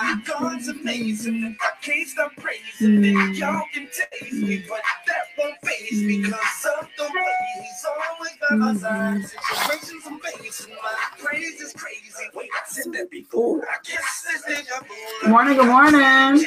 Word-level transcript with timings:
my 0.00 0.20
God's 0.24 0.68
amazing. 0.68 1.56
I 1.60 1.70
can't 1.82 2.08
stop 2.08 2.32
praising 2.36 3.04
it. 3.04 3.12
Hmm. 3.12 3.32
Y'all 3.32 3.62
can 3.72 3.86
taste 3.86 4.32
me, 4.32 4.58
hmm. 4.58 4.68
but 4.68 4.80
that 5.06 5.24
won't 5.38 5.56
phase 5.64 6.02
me 6.02 6.16
hmm. 6.16 6.22
because 6.24 6.66
of 6.80 6.88
the 6.96 7.04
way 7.04 7.62
He's 7.62 7.86
always 7.86 8.32
by 8.48 8.56
my 8.56 8.74
side. 8.74 9.22
Situations 9.24 10.06
amazing, 10.06 10.74
my 10.82 11.24
praise 11.24 11.60
is 11.60 11.72
crazy. 11.72 12.24
Wait, 12.34 12.50
I 12.54 12.68
said 12.68 12.92
that 12.92 13.10
before. 13.10 13.62
I 13.62 13.76
guess 13.84 14.26
this 14.26 14.42
deja 14.42 14.80
vu. 14.80 14.94
Good 15.22 15.30
morning, 15.30 15.56
good 15.56 15.66
morning. 15.66 16.46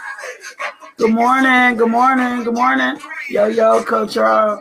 Good 1.01 1.13
morning, 1.15 1.77
good 1.77 1.89
morning, 1.89 2.43
good 2.43 2.53
morning. 2.53 2.95
Yo, 3.27 3.47
yo, 3.47 3.83
Coach 3.83 4.17
Rob. 4.17 4.59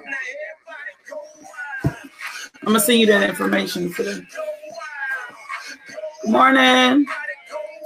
I'm 1.85 1.93
gonna 2.65 2.81
send 2.81 2.99
you 2.99 3.05
that 3.09 3.29
information 3.29 3.93
today. 3.93 4.23
Good 6.23 6.33
morning. 6.33 7.05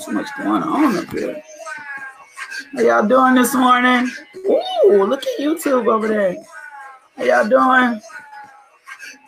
Too 0.05 0.13
much 0.13 0.29
going 0.39 0.63
on 0.63 0.97
up 0.99 1.11
here. 1.11 1.43
How 2.75 2.81
y'all 2.83 3.09
doing 3.09 3.35
this 3.35 3.57
morning? 3.57 4.09
Ooh, 4.47 5.05
look 5.05 5.25
at 5.25 5.41
YouTube 5.41 5.93
over 5.93 6.07
there. 6.07 6.37
How 7.17 7.25
y'all 7.25 7.49
doing? 7.49 8.01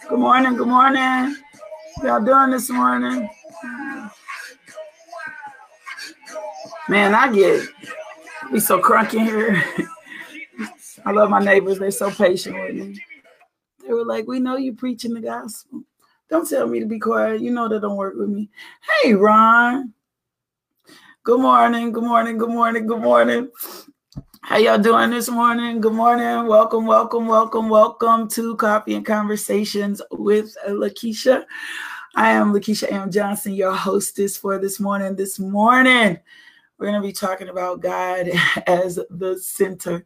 Good 0.08 0.20
morning, 0.20 0.55
good 0.55 0.68
morning. 0.68 1.00
How 1.00 2.05
y'all 2.05 2.24
doing 2.24 2.52
this 2.52 2.70
morning? 2.70 3.28
Man, 6.88 7.12
I 7.12 7.33
get 7.33 7.68
be 8.52 8.61
so 8.61 8.80
crunky 8.80 9.25
here. 9.25 9.62
I 11.05 11.12
love 11.12 11.30
my 11.30 11.41
neighbors. 11.41 11.78
They're 11.78 11.91
so 11.91 12.11
patient 12.11 12.58
with 12.61 12.75
me. 12.75 13.05
They 13.86 13.92
were 13.92 14.05
like, 14.05 14.27
"We 14.27 14.41
know 14.41 14.56
you 14.56 14.75
preaching 14.75 15.14
the 15.14 15.20
gospel. 15.20 15.83
Don't 16.28 16.48
tell 16.48 16.67
me 16.67 16.80
to 16.80 16.86
be 16.86 16.98
quiet. 16.98 17.41
You 17.41 17.50
know 17.50 17.69
that 17.69 17.80
don't 17.80 17.97
work 17.97 18.14
with 18.17 18.28
me." 18.28 18.50
Hey, 19.02 19.14
Ron. 19.14 19.92
Good 21.22 21.41
morning. 21.41 21.92
Good 21.92 22.05
morning. 22.05 22.39
Good 22.39 22.50
morning. 22.50 22.86
Good 22.86 23.00
morning. 23.00 23.50
How 24.42 24.58
y'all 24.58 24.78
doing 24.78 25.11
this 25.11 25.28
morning? 25.28 25.80
Good 25.80 25.92
morning. 25.92 26.47
Welcome, 26.47 26.86
welcome, 26.86 27.27
welcome, 27.27 27.69
welcome 27.69 28.28
to 28.28 28.55
Coffee 28.55 28.94
and 28.94 29.05
Conversations 29.05 30.00
with 30.12 30.56
Lakeisha. 30.69 31.44
I 32.14 32.30
am 32.30 32.52
Lakeisha 32.52 32.91
M. 32.92 33.11
Johnson, 33.11 33.55
your 33.55 33.74
hostess 33.74 34.36
for 34.36 34.58
this 34.58 34.78
morning. 34.78 35.17
This 35.17 35.41
morning, 35.41 36.18
we're 36.79 36.87
going 36.87 37.01
to 37.01 37.07
be 37.07 37.13
talking 37.13 37.48
about 37.48 37.81
God 37.81 38.29
as 38.67 38.98
the 39.11 39.39
center. 39.39 40.05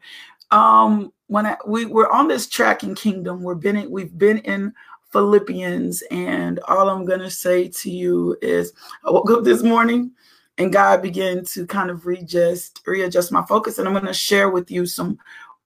Um, 0.51 1.13
when 1.29 1.47
I, 1.47 1.57
we 1.67 1.87
we're 1.87 2.11
on 2.11 2.29
this 2.29 2.49
tracking 2.49 2.95
kingdom, 2.95 3.43
we've 3.43 3.61
been 3.61 3.77
in, 3.77 3.91
we've 3.91 4.17
been 4.17 4.39
in 4.39 4.73
Philippians, 5.13 6.03
and 6.11 6.61
all 6.69 6.89
I'm 6.89 7.05
going 7.05 7.21
to 7.21 7.31
say 7.31 7.69
to 7.69 7.91
you 7.91 8.37
is, 8.43 8.73
I 9.05 9.11
woke 9.11 9.31
up 9.31 9.45
this 9.45 9.63
morning 9.63 10.13
and 10.59 10.73
God 10.73 11.03
began 11.03 11.45
to 11.47 11.67
kind 11.67 11.91
of 11.91 12.07
readjust 12.07 12.83
readjust 12.87 13.33
my 13.33 13.45
focus. 13.47 13.79
And 13.79 13.89
I'm 13.89 13.95
going 13.95 14.07
to 14.07 14.13
share 14.13 14.51
with 14.51 14.71
you 14.71 14.87
some 14.87 15.19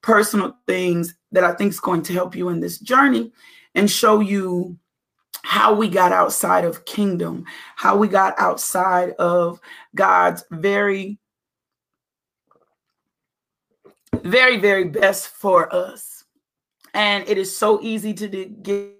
personal 0.03 0.57
things 0.67 1.15
that 1.33 1.45
I 1.45 1.53
think 1.53 1.73
is 1.73 1.81
going 1.81 2.03
to 2.03 2.13
help 2.13 2.37
you 2.37 2.51
in 2.51 2.61
this 2.61 2.79
journey 2.79 3.33
and 3.75 3.91
show 3.91 4.21
you 4.21 4.79
how 5.45 5.75
we 5.75 5.91
got 5.91 6.11
outside 6.11 6.65
of 6.65 6.87
kingdom, 6.87 7.45
how 7.77 7.95
we 7.99 8.09
got 8.09 8.35
outside 8.39 9.11
of 9.19 9.61
God's 9.95 10.43
very, 10.51 11.19
very, 14.23 14.57
very 14.57 14.85
best 14.85 15.29
for 15.29 15.73
us. 15.73 16.25
And 16.95 17.29
it 17.29 17.37
is 17.37 17.55
so 17.55 17.79
easy 17.83 18.15
to 18.15 18.27
get 18.27 18.95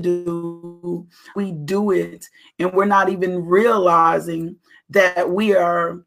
do, 0.00 1.08
we 1.34 1.50
do 1.50 1.90
it, 1.90 2.24
and 2.60 2.72
we're 2.72 2.84
not 2.84 3.08
even 3.08 3.44
realizing 3.44 4.54
that 4.90 5.28
we 5.28 5.56
are, 5.56 6.04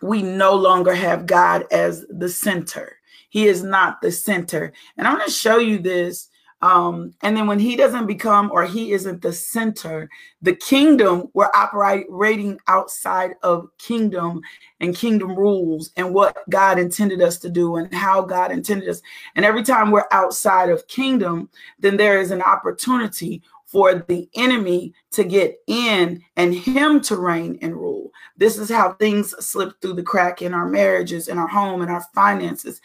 we 0.00 0.22
no 0.22 0.54
longer 0.54 0.94
have 0.94 1.26
God 1.26 1.66
as 1.70 2.06
the 2.08 2.30
center. 2.30 2.96
He 3.28 3.48
is 3.48 3.62
not 3.62 4.00
the 4.00 4.10
center. 4.10 4.72
And 4.96 5.06
I'm 5.06 5.16
going 5.16 5.26
to 5.26 5.32
show 5.32 5.58
you 5.58 5.78
this 5.78 6.30
um, 6.62 7.12
and 7.22 7.36
then 7.36 7.48
when 7.48 7.58
he 7.58 7.74
doesn't 7.74 8.06
become 8.06 8.48
or 8.52 8.64
he 8.64 8.92
isn't 8.92 9.20
the 9.20 9.32
center, 9.32 10.08
the 10.42 10.54
kingdom, 10.54 11.28
we're 11.34 11.50
operating 11.54 12.58
outside 12.68 13.32
of 13.42 13.66
kingdom 13.78 14.40
and 14.78 14.96
kingdom 14.96 15.34
rules 15.34 15.90
and 15.96 16.14
what 16.14 16.36
God 16.48 16.78
intended 16.78 17.20
us 17.20 17.38
to 17.38 17.50
do 17.50 17.76
and 17.76 17.92
how 17.92 18.22
God 18.22 18.52
intended 18.52 18.88
us. 18.88 19.02
And 19.34 19.44
every 19.44 19.64
time 19.64 19.90
we're 19.90 20.06
outside 20.12 20.70
of 20.70 20.86
kingdom, 20.86 21.50
then 21.80 21.96
there 21.96 22.20
is 22.20 22.30
an 22.30 22.42
opportunity 22.42 23.42
for 23.66 23.94
the 24.06 24.28
enemy 24.34 24.94
to 25.10 25.24
get 25.24 25.56
in 25.66 26.22
and 26.36 26.54
him 26.54 27.00
to 27.00 27.16
reign 27.16 27.58
and 27.60 27.74
rule. 27.74 28.12
This 28.36 28.56
is 28.56 28.68
how 28.68 28.92
things 28.92 29.30
slip 29.44 29.80
through 29.80 29.94
the 29.94 30.02
crack 30.02 30.42
in 30.42 30.54
our 30.54 30.68
marriages, 30.68 31.26
in 31.26 31.38
our 31.38 31.48
home, 31.48 31.82
in 31.82 31.88
our 31.88 32.04
finances. 32.14 32.80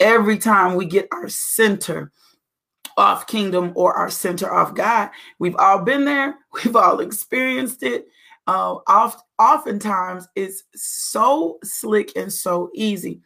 Every 0.00 0.36
time 0.36 0.74
we 0.74 0.84
get 0.84 1.08
our 1.12 1.28
center 1.28 2.12
off 2.96 3.26
kingdom 3.26 3.72
or 3.74 3.94
our 3.94 4.10
center 4.10 4.52
off 4.52 4.74
God. 4.74 5.10
We've 5.38 5.56
all 5.56 5.78
been 5.78 6.04
there. 6.04 6.36
We've 6.52 6.76
all 6.76 7.00
experienced 7.00 7.82
it. 7.82 8.06
Uh, 8.46 8.76
oft, 8.88 9.22
oftentimes 9.38 10.26
it's 10.34 10.64
so 10.74 11.58
slick 11.62 12.12
and 12.16 12.32
so 12.32 12.70
easy. 12.74 13.20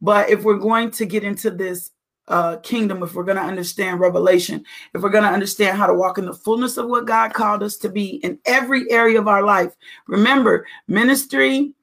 But 0.00 0.30
if 0.30 0.44
we're 0.44 0.58
going 0.58 0.90
to 0.92 1.06
get 1.06 1.24
into 1.24 1.50
this 1.50 1.90
uh, 2.28 2.58
kingdom, 2.58 3.02
if 3.02 3.14
we're 3.14 3.24
going 3.24 3.36
to 3.36 3.42
understand 3.42 3.98
revelation, 3.98 4.64
if 4.94 5.02
we're 5.02 5.10
going 5.10 5.24
to 5.24 5.30
understand 5.30 5.76
how 5.76 5.86
to 5.86 5.94
walk 5.94 6.16
in 6.18 6.24
the 6.24 6.32
fullness 6.32 6.76
of 6.76 6.86
what 6.86 7.06
God 7.06 7.34
called 7.34 7.62
us 7.62 7.76
to 7.78 7.88
be 7.88 8.16
in 8.22 8.38
every 8.46 8.90
area 8.90 9.18
of 9.18 9.26
our 9.26 9.42
life, 9.42 9.74
remember 10.06 10.66
ministry, 10.86 11.74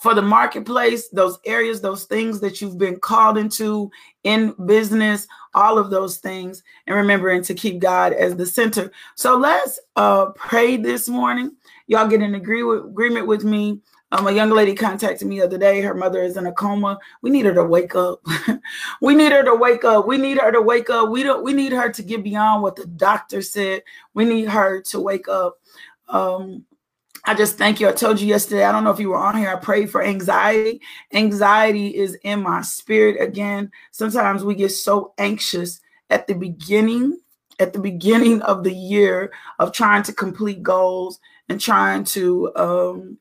for 0.00 0.14
the 0.14 0.22
marketplace, 0.22 1.08
those 1.08 1.38
areas, 1.44 1.80
those 1.80 2.04
things 2.04 2.40
that 2.40 2.60
you've 2.60 2.78
been 2.78 2.98
called 2.98 3.36
into 3.36 3.90
in 4.24 4.54
business, 4.66 5.26
all 5.54 5.78
of 5.78 5.90
those 5.90 6.18
things, 6.18 6.62
and 6.86 6.96
remembering 6.96 7.42
to 7.42 7.54
keep 7.54 7.78
God 7.80 8.12
as 8.12 8.36
the 8.36 8.46
center. 8.46 8.90
So 9.16 9.36
let's 9.36 9.78
uh, 9.96 10.26
pray 10.36 10.76
this 10.76 11.08
morning. 11.08 11.56
Y'all 11.86 12.08
get 12.08 12.22
in 12.22 12.34
agree 12.34 12.62
with, 12.62 12.84
agreement 12.84 13.26
with 13.26 13.44
me. 13.44 13.80
Um, 14.10 14.26
a 14.26 14.32
young 14.32 14.50
lady 14.50 14.74
contacted 14.74 15.28
me 15.28 15.38
the 15.38 15.46
other 15.46 15.58
day. 15.58 15.82
Her 15.82 15.92
mother 15.92 16.22
is 16.22 16.38
in 16.38 16.46
a 16.46 16.52
coma. 16.52 16.98
We 17.20 17.28
need 17.28 17.44
her 17.44 17.52
to 17.54 17.64
wake 17.64 17.94
up. 17.94 18.24
we 19.02 19.14
need 19.14 19.32
her 19.32 19.42
to 19.42 19.54
wake 19.54 19.84
up. 19.84 20.06
We 20.06 20.16
need 20.16 20.38
her 20.38 20.50
to 20.50 20.62
wake 20.62 20.88
up. 20.88 21.10
We 21.10 21.22
don't. 21.22 21.44
We 21.44 21.52
need 21.52 21.72
her 21.72 21.90
to 21.90 22.02
get 22.02 22.22
beyond 22.22 22.62
what 22.62 22.76
the 22.76 22.86
doctor 22.86 23.42
said. 23.42 23.82
We 24.14 24.24
need 24.24 24.48
her 24.48 24.80
to 24.82 25.00
wake 25.00 25.28
up. 25.28 25.58
Um, 26.08 26.64
I 27.28 27.34
just 27.34 27.58
thank 27.58 27.78
you. 27.78 27.86
I 27.86 27.92
told 27.92 28.18
you 28.18 28.26
yesterday, 28.26 28.64
I 28.64 28.72
don't 28.72 28.84
know 28.84 28.90
if 28.90 28.98
you 28.98 29.10
were 29.10 29.18
on 29.18 29.36
here, 29.36 29.50
I 29.50 29.56
prayed 29.56 29.90
for 29.90 30.02
anxiety. 30.02 30.80
Anxiety 31.12 31.94
is 31.94 32.14
in 32.22 32.42
my 32.42 32.62
spirit 32.62 33.20
again. 33.20 33.70
Sometimes 33.90 34.44
we 34.44 34.54
get 34.54 34.70
so 34.70 35.12
anxious 35.18 35.78
at 36.08 36.26
the 36.26 36.32
beginning, 36.32 37.20
at 37.58 37.74
the 37.74 37.80
beginning 37.80 38.40
of 38.40 38.64
the 38.64 38.72
year 38.72 39.30
of 39.58 39.72
trying 39.72 40.04
to 40.04 40.12
complete 40.14 40.62
goals 40.62 41.20
and 41.50 41.60
trying 41.60 42.04
to 42.04 42.50
um 42.56 43.18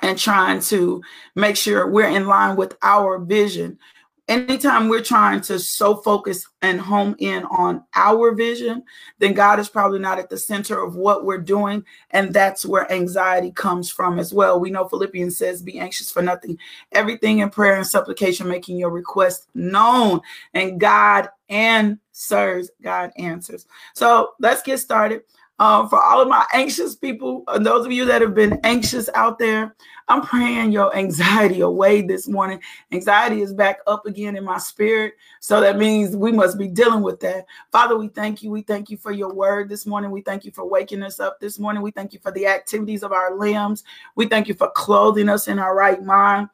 and 0.00 0.16
trying 0.16 0.60
to 0.60 1.02
make 1.34 1.56
sure 1.56 1.90
we're 1.90 2.06
in 2.06 2.28
line 2.28 2.54
with 2.54 2.76
our 2.84 3.18
vision. 3.18 3.80
Anytime 4.28 4.88
we're 4.88 5.02
trying 5.02 5.40
to 5.42 5.58
so 5.58 5.96
focus 5.96 6.46
and 6.62 6.80
home 6.80 7.14
in 7.18 7.44
on 7.44 7.84
our 7.94 8.34
vision, 8.34 8.82
then 9.18 9.34
God 9.34 9.58
is 9.58 9.68
probably 9.68 9.98
not 9.98 10.18
at 10.18 10.30
the 10.30 10.38
center 10.38 10.82
of 10.82 10.96
what 10.96 11.24
we're 11.24 11.38
doing. 11.38 11.84
And 12.10 12.32
that's 12.32 12.64
where 12.64 12.90
anxiety 12.90 13.52
comes 13.52 13.90
from 13.90 14.18
as 14.18 14.32
well. 14.32 14.58
We 14.58 14.70
know 14.70 14.88
Philippians 14.88 15.36
says, 15.36 15.62
Be 15.62 15.78
anxious 15.78 16.10
for 16.10 16.22
nothing, 16.22 16.58
everything 16.92 17.40
in 17.40 17.50
prayer 17.50 17.76
and 17.76 17.86
supplication, 17.86 18.48
making 18.48 18.78
your 18.78 18.90
request 18.90 19.48
known. 19.54 20.20
And 20.54 20.80
God 20.80 21.28
answers, 21.48 22.70
God 22.82 23.12
answers. 23.16 23.66
So 23.94 24.30
let's 24.40 24.62
get 24.62 24.78
started. 24.78 25.22
Um, 25.60 25.88
for 25.88 26.02
all 26.02 26.20
of 26.20 26.26
my 26.26 26.44
anxious 26.52 26.96
people, 26.96 27.44
and 27.46 27.64
those 27.64 27.86
of 27.86 27.92
you 27.92 28.04
that 28.06 28.20
have 28.22 28.34
been 28.34 28.58
anxious 28.64 29.08
out 29.14 29.38
there, 29.38 29.76
I'm 30.08 30.20
praying 30.20 30.72
your 30.72 30.94
anxiety 30.96 31.60
away 31.60 32.02
this 32.02 32.26
morning. 32.26 32.60
Anxiety 32.90 33.40
is 33.40 33.52
back 33.52 33.78
up 33.86 34.04
again 34.04 34.36
in 34.36 34.44
my 34.44 34.58
spirit. 34.58 35.14
So 35.38 35.60
that 35.60 35.78
means 35.78 36.16
we 36.16 36.32
must 36.32 36.58
be 36.58 36.66
dealing 36.66 37.02
with 37.02 37.20
that. 37.20 37.46
Father, 37.70 37.96
we 37.96 38.08
thank 38.08 38.42
you. 38.42 38.50
We 38.50 38.62
thank 38.62 38.90
you 38.90 38.96
for 38.96 39.12
your 39.12 39.32
word 39.32 39.68
this 39.68 39.86
morning. 39.86 40.10
We 40.10 40.22
thank 40.22 40.44
you 40.44 40.50
for 40.50 40.68
waking 40.68 41.04
us 41.04 41.20
up 41.20 41.38
this 41.38 41.60
morning. 41.60 41.82
We 41.82 41.92
thank 41.92 42.12
you 42.12 42.18
for 42.18 42.32
the 42.32 42.48
activities 42.48 43.04
of 43.04 43.12
our 43.12 43.36
limbs. 43.36 43.84
We 44.16 44.26
thank 44.26 44.48
you 44.48 44.54
for 44.54 44.70
clothing 44.72 45.28
us 45.28 45.46
in 45.46 45.60
our 45.60 45.76
right 45.76 46.02
mind. 46.02 46.48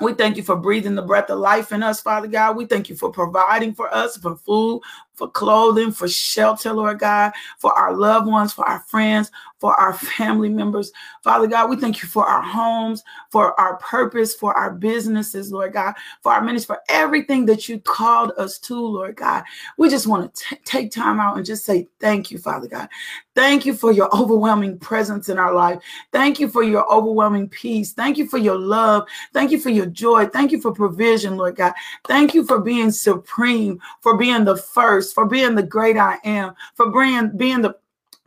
We 0.00 0.12
thank 0.12 0.36
you 0.36 0.42
for 0.42 0.56
breathing 0.56 0.94
the 0.94 1.02
breath 1.02 1.30
of 1.30 1.38
life 1.38 1.72
in 1.72 1.82
us, 1.82 2.02
Father 2.02 2.28
God. 2.28 2.56
We 2.56 2.66
thank 2.66 2.90
you 2.90 2.96
for 2.96 3.10
providing 3.10 3.74
for 3.74 3.92
us, 3.94 4.16
for 4.18 4.36
food, 4.36 4.82
for 5.14 5.30
clothing, 5.30 5.90
for 5.90 6.06
shelter, 6.06 6.72
Lord 6.72 6.98
God, 6.98 7.32
for 7.58 7.72
our 7.72 7.94
loved 7.94 8.26
ones, 8.26 8.52
for 8.52 8.68
our 8.68 8.80
friends, 8.80 9.30
for 9.58 9.74
our 9.74 9.92
family 9.92 10.48
members. 10.48 10.92
Father 11.22 11.46
God, 11.46 11.70
we 11.70 11.76
thank 11.76 12.02
you 12.02 12.08
for 12.08 12.26
our 12.26 12.42
homes, 12.42 13.02
for 13.30 13.58
our 13.60 13.76
purpose, 13.78 14.34
for 14.34 14.54
our 14.54 14.72
businesses, 14.72 15.52
Lord 15.52 15.72
God, 15.72 15.94
for 16.22 16.32
our 16.32 16.42
ministry, 16.42 16.74
for 16.76 16.82
everything 16.88 17.46
that 17.46 17.68
you 17.68 17.80
called 17.80 18.32
us 18.38 18.58
to, 18.60 18.78
Lord 18.78 19.16
God. 19.16 19.44
We 19.78 19.88
just 19.88 20.06
want 20.06 20.34
to 20.34 20.56
take 20.64 20.90
time 20.90 21.20
out 21.20 21.36
and 21.36 21.46
just 21.46 21.64
say 21.64 21.88
thank 22.00 22.30
you, 22.30 22.38
Father 22.38 22.68
God. 22.68 22.88
Thank 23.34 23.66
you 23.66 23.74
for 23.74 23.92
your 23.92 24.14
overwhelming 24.16 24.78
presence 24.78 25.28
in 25.28 25.38
our 25.38 25.52
life. 25.52 25.82
Thank 26.10 26.40
you 26.40 26.48
for 26.48 26.62
your 26.62 26.90
overwhelming 26.90 27.48
peace. 27.48 27.92
Thank 27.92 28.16
you 28.16 28.26
for 28.26 28.38
your 28.38 28.58
love. 28.58 29.06
Thank 29.34 29.50
you 29.50 29.60
for 29.60 29.68
your 29.68 29.86
joy. 29.86 30.26
Thank 30.26 30.52
you 30.52 30.60
for 30.60 30.72
provision, 30.72 31.36
Lord 31.36 31.56
God. 31.56 31.74
Thank 32.06 32.34
you 32.34 32.46
for 32.46 32.60
being 32.60 32.90
supreme, 32.90 33.78
for 34.00 34.16
being 34.16 34.44
the 34.44 34.56
first, 34.56 35.14
for 35.14 35.26
being 35.26 35.54
the 35.54 35.62
great 35.62 35.98
I 35.98 36.18
am, 36.24 36.54
for 36.74 36.90
being, 36.90 37.36
being 37.36 37.60
the 37.60 37.76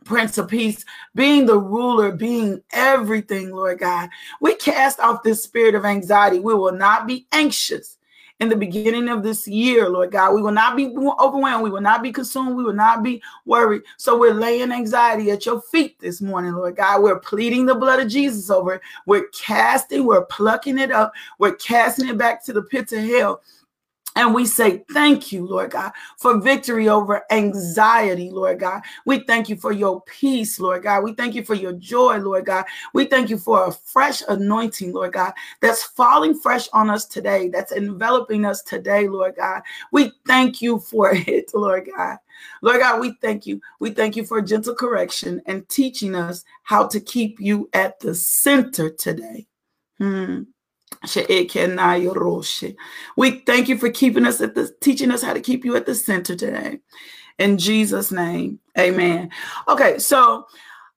Prince 0.04 0.38
of 0.38 0.48
Peace, 0.48 0.84
being 1.14 1.46
the 1.46 1.58
ruler, 1.58 2.12
being 2.12 2.62
everything, 2.72 3.50
Lord 3.50 3.78
God. 3.78 4.08
We 4.40 4.54
cast 4.56 5.00
off 5.00 5.22
this 5.22 5.42
spirit 5.42 5.74
of 5.74 5.84
anxiety. 5.84 6.38
We 6.38 6.54
will 6.54 6.72
not 6.72 7.06
be 7.06 7.26
anxious 7.32 7.98
in 8.40 8.48
the 8.48 8.56
beginning 8.56 9.08
of 9.08 9.22
this 9.22 9.46
year, 9.46 9.88
Lord 9.88 10.10
God. 10.10 10.34
We 10.34 10.40
will 10.40 10.50
not 10.50 10.74
be 10.74 10.88
overwhelmed. 10.88 11.62
We 11.62 11.70
will 11.70 11.82
not 11.82 12.02
be 12.02 12.10
consumed. 12.10 12.56
We 12.56 12.64
will 12.64 12.72
not 12.72 13.02
be 13.02 13.22
worried. 13.44 13.82
So 13.98 14.18
we're 14.18 14.32
laying 14.32 14.72
anxiety 14.72 15.30
at 15.30 15.44
your 15.44 15.60
feet 15.60 15.98
this 16.00 16.22
morning, 16.22 16.54
Lord 16.54 16.76
God. 16.76 17.02
We're 17.02 17.20
pleading 17.20 17.66
the 17.66 17.74
blood 17.74 18.00
of 18.00 18.08
Jesus 18.08 18.50
over 18.50 18.74
it. 18.74 18.80
We're 19.04 19.28
casting, 19.28 20.06
we're 20.06 20.24
plucking 20.24 20.78
it 20.78 20.90
up, 20.90 21.12
we're 21.38 21.54
casting 21.56 22.08
it 22.08 22.16
back 22.16 22.42
to 22.46 22.54
the 22.54 22.62
pits 22.62 22.94
of 22.94 23.04
hell. 23.04 23.42
And 24.16 24.34
we 24.34 24.44
say 24.44 24.84
thank 24.92 25.30
you, 25.30 25.46
Lord 25.46 25.70
God, 25.70 25.92
for 26.18 26.40
victory 26.40 26.88
over 26.88 27.22
anxiety, 27.30 28.30
Lord 28.30 28.58
God. 28.58 28.82
We 29.06 29.20
thank 29.20 29.48
you 29.48 29.56
for 29.56 29.72
your 29.72 30.02
peace, 30.02 30.58
Lord 30.58 30.82
God. 30.82 31.04
We 31.04 31.14
thank 31.14 31.34
you 31.34 31.44
for 31.44 31.54
your 31.54 31.74
joy, 31.74 32.18
Lord 32.18 32.46
God. 32.46 32.64
We 32.92 33.04
thank 33.04 33.30
you 33.30 33.38
for 33.38 33.66
a 33.66 33.72
fresh 33.72 34.22
anointing, 34.28 34.92
Lord 34.92 35.12
God, 35.12 35.32
that's 35.60 35.84
falling 35.84 36.34
fresh 36.34 36.68
on 36.72 36.90
us 36.90 37.06
today, 37.06 37.48
that's 37.48 37.72
enveloping 37.72 38.44
us 38.44 38.62
today, 38.62 39.06
Lord 39.06 39.36
God. 39.36 39.62
We 39.92 40.12
thank 40.26 40.60
you 40.60 40.80
for 40.80 41.12
it, 41.14 41.52
Lord 41.54 41.88
God. 41.96 42.18
Lord 42.62 42.80
God, 42.80 43.00
we 43.00 43.12
thank 43.20 43.46
you. 43.46 43.60
We 43.78 43.90
thank 43.90 44.16
you 44.16 44.24
for 44.24 44.42
gentle 44.42 44.74
correction 44.74 45.40
and 45.46 45.68
teaching 45.68 46.14
us 46.16 46.44
how 46.64 46.86
to 46.88 47.00
keep 47.00 47.38
you 47.38 47.68
at 47.74 48.00
the 48.00 48.14
center 48.14 48.90
today. 48.90 49.46
Hmm. 49.98 50.42
We 53.16 53.30
thank 53.46 53.68
you 53.68 53.78
for 53.78 53.90
keeping 53.90 54.26
us 54.26 54.40
at 54.40 54.54
the 54.54 54.70
teaching 54.80 55.10
us 55.10 55.22
how 55.22 55.32
to 55.32 55.40
keep 55.40 55.64
you 55.64 55.76
at 55.76 55.86
the 55.86 55.94
center 55.94 56.34
today. 56.34 56.80
In 57.38 57.56
Jesus' 57.56 58.12
name, 58.12 58.60
amen. 58.78 59.30
Okay, 59.68 59.98
so 59.98 60.46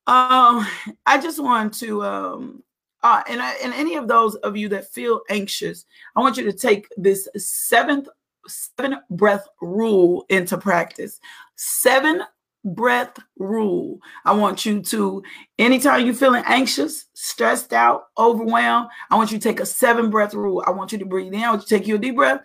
um 0.08 0.68
I 1.06 1.20
just 1.22 1.42
want 1.42 1.74
to 1.76 2.04
um 2.04 2.64
uh 3.02 3.24
and 3.30 3.42
I, 3.42 3.54
and 3.64 3.74
any 3.74 3.96
of 3.96 4.08
those 4.08 4.36
of 4.38 4.58
you 4.58 4.68
that 4.70 4.92
feel 4.92 5.22
anxious, 5.30 5.86
I 6.16 6.20
want 6.20 6.38
you 6.38 6.44
to 6.44 6.54
take 6.54 6.88
this 6.98 7.30
seventh 7.38 8.10
seven 8.48 8.98
breath 9.10 9.48
rule 9.62 10.26
into 10.30 10.58
practice. 10.58 11.20
Seven 11.56 12.24
breath 12.66 13.20
rule. 13.38 14.00
I 14.26 14.34
want 14.34 14.66
you 14.66 14.82
to, 14.82 15.24
anytime 15.60 16.06
you're 16.06 16.16
feeling 16.16 16.44
anxious, 16.46 17.06
stressed 17.14 17.74
out, 17.74 18.06
overwhelmed, 18.18 18.90
I 19.10 19.16
want 19.16 19.32
you 19.32 19.38
to 19.38 19.44
take 19.44 19.60
a 19.60 19.66
seven 19.66 20.10
breath 20.10 20.34
rule. 20.34 20.64
I 20.66 20.72
want 20.72 20.92
you 20.92 20.98
to 21.00 21.06
breathe 21.06 21.34
in. 21.34 21.42
I 21.42 21.50
want 21.50 21.64
you 21.64 21.68
to 21.68 21.78
take 21.78 21.88
your 21.88 21.98
deep 21.98 22.16
breath 22.16 22.42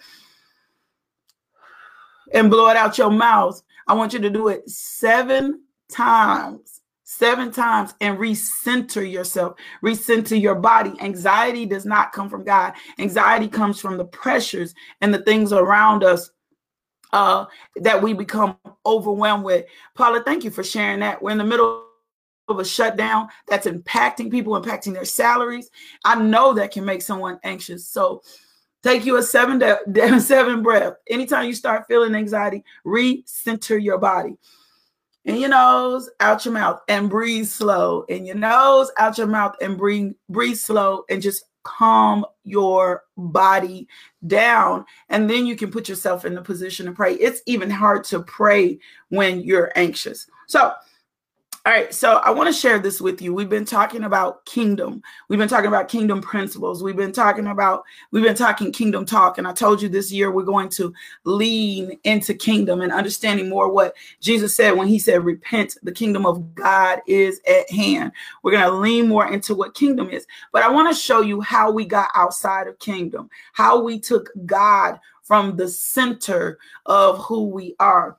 and 2.33 2.51
blow 2.51 2.69
it 2.69 2.77
out 2.77 2.99
your 2.99 3.11
mouth. 3.11 3.63
I 3.87 3.95
want 3.95 4.13
you 4.13 4.19
to 4.19 4.31
do 4.31 4.49
it 4.49 4.69
seven 4.69 5.63
times, 5.91 6.83
seven 7.05 7.51
times, 7.51 7.95
and 8.01 8.19
recenter 8.19 9.11
yourself, 9.11 9.55
recenter 9.83 10.41
your 10.41 10.57
body. 10.57 10.93
Anxiety 11.01 11.65
does 11.65 11.87
not 11.87 12.13
come 12.13 12.29
from 12.29 12.45
God, 12.45 12.75
anxiety 12.99 13.49
comes 13.49 13.81
from 13.81 13.97
the 13.97 14.05
pressures 14.05 14.75
and 15.01 15.13
the 15.15 15.23
things 15.23 15.53
around 15.53 16.05
us 16.05 16.31
uh, 17.13 17.47
that 17.77 18.03
we 18.03 18.13
become 18.13 18.57
overwhelmed 18.85 19.45
with. 19.45 19.67
Paula, 19.95 20.23
thank 20.25 20.45
you 20.45 20.51
for 20.51 20.65
sharing 20.65 21.01
that. 21.01 21.23
We're 21.23 21.31
in 21.31 21.39
the 21.39 21.45
middle 21.45 21.85
of 22.49 22.59
a 22.59 22.65
shutdown 22.65 23.29
that's 23.47 23.67
impacting 23.67 24.31
people, 24.31 24.61
impacting 24.61 24.95
their 24.95 25.05
salaries. 25.05 25.71
I 26.05 26.17
know 26.17 26.55
that 26.55 26.73
can 26.73 26.85
make 26.85 27.03
someone 27.03 27.39
anxious. 27.45 27.87
So 27.87 28.23
take 28.83 29.05
you 29.05 29.17
a 29.17 29.23
seven 29.23 29.61
seven 30.21 30.63
breath. 30.63 30.95
Anytime 31.09 31.47
you 31.47 31.55
start 31.55 31.87
feeling 31.89 32.15
anxiety, 32.15 32.65
recenter 32.85 33.83
your 33.83 33.99
body. 33.99 34.37
In 35.25 35.37
your 35.37 35.51
nose, 35.51 36.09
out 36.21 36.47
your 36.47 36.55
mouth, 36.55 36.81
and 36.89 37.11
breathe 37.11 37.45
slow. 37.47 38.03
In 38.09 38.25
your 38.25 38.37
nose, 38.37 38.91
out 38.97 39.19
your 39.19 39.27
mouth, 39.27 39.57
and 39.61 39.77
breathe 39.77 40.13
breathe 40.31 40.57
slow, 40.57 41.05
and 41.11 41.21
just 41.21 41.45
calm 41.69 42.25
your 42.45 43.05
body 43.19 43.87
down 44.27 44.85
and 45.11 45.29
then 45.29 45.45
you 45.45 45.55
can 45.55 45.71
put 45.71 45.89
yourself 45.89 46.25
in 46.25 46.35
the 46.35 46.41
position 46.41 46.87
to 46.87 46.93
pray. 46.93 47.15
It's 47.15 47.43
even 47.45 47.69
hard 47.69 48.05
to 48.05 48.23
pray 48.23 48.79
when 49.11 49.41
you're 49.41 49.71
anxious. 49.77 50.27
So 50.47 50.73
all 51.67 51.73
right, 51.73 51.93
so 51.93 52.15
I 52.25 52.31
want 52.31 52.47
to 52.47 52.59
share 52.59 52.79
this 52.79 53.01
with 53.01 53.21
you. 53.21 53.35
We've 53.35 53.49
been 53.49 53.65
talking 53.65 54.05
about 54.05 54.45
kingdom. 54.47 55.03
We've 55.29 55.39
been 55.39 55.49
talking 55.49 55.67
about 55.69 55.89
kingdom 55.89 56.23
principles. 56.23 56.83
We've 56.83 56.97
been 56.97 57.13
talking 57.13 57.49
about, 57.49 57.85
we've 58.11 58.23
been 58.23 58.37
talking 58.37 58.73
kingdom 58.73 59.05
talk. 59.05 59.37
And 59.37 59.47
I 59.47 59.53
told 59.53 59.83
you 59.83 59.89
this 59.89 60.11
year 60.11 60.31
we're 60.31 60.45
going 60.45 60.71
to 60.71 60.95
lean 61.25 61.99
into 62.05 62.33
kingdom 62.33 62.81
and 62.81 62.93
understanding 62.93 63.51
more 63.51 63.71
what 63.71 63.95
Jesus 64.21 64.55
said 64.57 64.77
when 64.77 64.89
he 64.89 64.99
said, 64.99 65.25
Repent, 65.25 65.77
the 65.83 65.93
kingdom 65.93 66.25
of 66.25 66.55
God 66.55 67.01
is 67.07 67.41
at 67.47 67.71
hand. 67.71 68.13
We're 68.43 68.53
going 68.53 68.65
to 68.65 68.79
lean 68.79 69.09
more 69.09 69.31
into 69.31 69.55
what 69.55 69.75
kingdom 69.75 70.09
is. 70.09 70.27
But 70.53 70.63
I 70.63 70.71
want 70.71 70.95
to 70.95 70.99
show 70.99 71.21
you 71.21 71.41
how 71.41 71.71
we 71.71 71.85
got 71.85 72.09
outside 72.15 72.69
of 72.69 72.79
kingdom, 72.79 73.29
how 73.53 73.83
we 73.83 73.99
took 73.99 74.31
God 74.47 74.99
from 75.23 75.57
the 75.57 75.69
center 75.69 76.59
of 76.87 77.19
who 77.19 77.49
we 77.49 77.75
are 77.79 78.17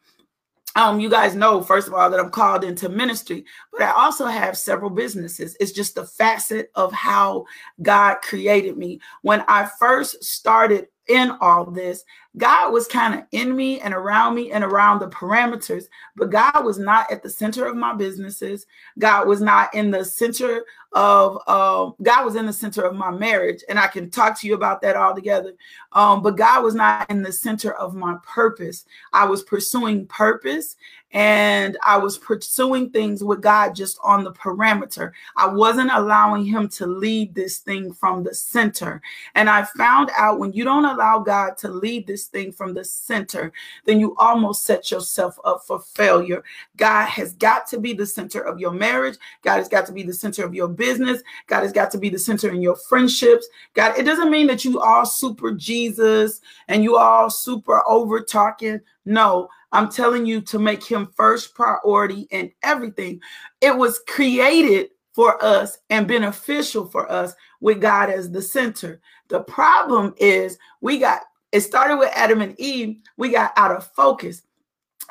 um, 0.75 0.99
you 0.99 1.09
guys 1.09 1.35
know, 1.35 1.61
first 1.61 1.87
of 1.87 1.93
all, 1.93 2.09
that 2.09 2.19
I'm 2.19 2.29
called 2.29 2.63
into 2.63 2.89
ministry, 2.89 3.45
but 3.71 3.81
I 3.81 3.91
also 3.91 4.25
have 4.25 4.57
several 4.57 4.89
businesses. 4.89 5.57
It's 5.59 5.71
just 5.71 5.97
a 5.97 6.05
facet 6.05 6.71
of 6.75 6.91
how 6.93 7.45
God 7.81 8.15
created 8.21 8.77
me. 8.77 8.99
When 9.23 9.43
I 9.47 9.69
first 9.79 10.23
started 10.23 10.87
in 11.07 11.31
all 11.41 11.65
this, 11.65 12.05
God 12.37 12.71
was 12.71 12.87
kind 12.87 13.15
of 13.15 13.25
in 13.31 13.55
me 13.55 13.81
and 13.81 13.95
around 13.95 14.35
me 14.35 14.51
and 14.51 14.63
around 14.63 14.99
the 14.99 15.09
parameters, 15.09 15.85
but 16.15 16.29
God 16.29 16.63
was 16.63 16.77
not 16.77 17.11
at 17.11 17.23
the 17.23 17.29
center 17.29 17.65
of 17.65 17.75
my 17.75 17.93
businesses. 17.93 18.67
God 18.99 19.27
was 19.27 19.41
not 19.41 19.73
in 19.73 19.89
the 19.89 20.05
center 20.05 20.63
of 20.93 21.37
uh, 21.45 21.91
God 22.01 22.25
was 22.25 22.35
in 22.35 22.45
the 22.45 22.53
center 22.53 22.81
of 22.83 22.95
my 22.95 23.11
marriage, 23.11 23.63
and 23.69 23.77
I 23.79 23.87
can 23.87 24.09
talk 24.09 24.39
to 24.39 24.47
you 24.47 24.55
about 24.55 24.81
that 24.81 24.95
all 24.95 25.13
together. 25.13 25.53
Um, 25.91 26.21
but 26.21 26.37
God 26.37 26.63
was 26.63 26.75
not 26.75 27.09
in 27.09 27.21
the 27.21 27.31
center 27.31 27.73
of 27.73 27.95
my 27.95 28.15
purpose. 28.23 28.85
I 29.13 29.25
was 29.25 29.43
pursuing 29.43 30.07
purpose, 30.07 30.75
and 31.11 31.77
I 31.85 31.97
was 31.97 32.17
pursuing 32.17 32.91
things 32.91 33.23
with 33.23 33.41
God 33.41 33.75
just 33.75 33.99
on 34.03 34.23
the 34.23 34.31
parameter. 34.31 35.11
I 35.35 35.47
wasn't 35.47 35.91
allowing 35.91 36.45
Him 36.45 36.69
to 36.69 36.85
lead 36.85 37.33
this 37.33 37.57
thing 37.59 37.91
from 37.91 38.23
the 38.23 38.33
center. 38.33 39.01
And 39.35 39.49
I 39.49 39.63
found 39.63 40.11
out 40.15 40.39
when 40.39 40.53
you 40.53 40.63
don't 40.63 40.85
allow 40.85 41.19
God 41.19 41.57
to 41.57 41.69
lead 41.69 42.05
this 42.05 42.25
thing 42.25 42.51
from 42.51 42.73
the 42.73 42.83
center, 42.83 43.51
then 43.85 43.99
you 43.99 44.15
almost 44.17 44.65
set 44.65 44.91
yourself 44.91 45.39
up 45.43 45.63
for 45.65 45.79
failure. 45.79 46.43
God 46.77 47.07
has 47.07 47.33
got 47.33 47.67
to 47.67 47.79
be 47.79 47.93
the 47.93 48.05
center 48.05 48.41
of 48.41 48.59
your 48.59 48.71
marriage. 48.71 49.17
God 49.41 49.57
has 49.57 49.67
got 49.67 49.85
to 49.87 49.93
be 49.93 50.03
the 50.03 50.13
center 50.13 50.45
of 50.45 50.53
your 50.53 50.67
business. 50.79 51.21
God 51.45 51.61
has 51.61 51.71
got 51.71 51.91
to 51.91 51.99
be 51.99 52.09
the 52.09 52.17
center 52.17 52.49
in 52.49 52.61
your 52.61 52.75
friendships. 52.75 53.47
God, 53.75 53.99
it 53.99 54.03
doesn't 54.03 54.31
mean 54.31 54.47
that 54.47 54.65
you 54.65 54.79
all 54.79 55.05
super 55.05 55.51
Jesus 55.51 56.41
and 56.67 56.83
you 56.83 56.97
all 56.97 57.29
super 57.29 57.87
over 57.87 58.21
talking. 58.21 58.79
No, 59.05 59.47
I'm 59.71 59.91
telling 59.91 60.25
you 60.25 60.41
to 60.41 60.57
make 60.57 60.83
him 60.83 61.11
first 61.15 61.53
priority 61.53 62.27
in 62.31 62.51
everything. 62.63 63.19
It 63.61 63.77
was 63.77 64.01
created 64.07 64.89
for 65.13 65.43
us 65.43 65.77
and 65.91 66.07
beneficial 66.07 66.85
for 66.85 67.11
us 67.11 67.35
with 67.59 67.81
God 67.81 68.09
as 68.09 68.31
the 68.31 68.41
center. 68.41 69.01
The 69.27 69.41
problem 69.41 70.15
is 70.17 70.57
we 70.81 70.97
got 70.97 71.23
it 71.51 71.61
started 71.61 71.97
with 71.97 72.11
Adam 72.13 72.41
and 72.41 72.59
Eve, 72.59 72.97
we 73.17 73.29
got 73.29 73.51
out 73.57 73.71
of 73.71 73.91
focus. 73.93 74.43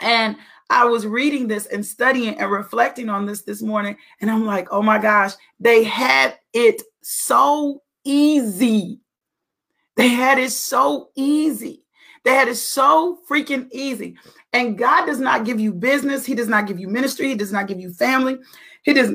And 0.00 0.37
I 0.70 0.84
was 0.84 1.06
reading 1.06 1.48
this 1.48 1.66
and 1.66 1.84
studying 1.84 2.38
and 2.38 2.50
reflecting 2.50 3.08
on 3.08 3.26
this 3.26 3.42
this 3.42 3.62
morning, 3.62 3.96
and 4.20 4.30
I'm 4.30 4.44
like, 4.44 4.68
oh 4.70 4.82
my 4.82 4.98
gosh, 4.98 5.32
they 5.58 5.82
had 5.82 6.38
it 6.52 6.82
so 7.02 7.82
easy. 8.04 9.00
They 9.96 10.08
had 10.08 10.38
it 10.38 10.52
so 10.52 11.10
easy. 11.16 11.84
They 12.25 12.34
had 12.34 12.48
it 12.48 12.56
so 12.56 13.18
freaking 13.28 13.68
easy. 13.72 14.16
And 14.52 14.76
God 14.76 15.06
does 15.06 15.18
not 15.18 15.44
give 15.44 15.58
you 15.58 15.72
business, 15.72 16.26
He 16.26 16.34
does 16.34 16.48
not 16.48 16.66
give 16.66 16.78
you 16.78 16.88
ministry, 16.88 17.28
He 17.28 17.34
does 17.34 17.52
not 17.52 17.66
give 17.66 17.80
you 17.80 17.92
family, 17.92 18.37
He 18.82 18.92
does 18.92 19.12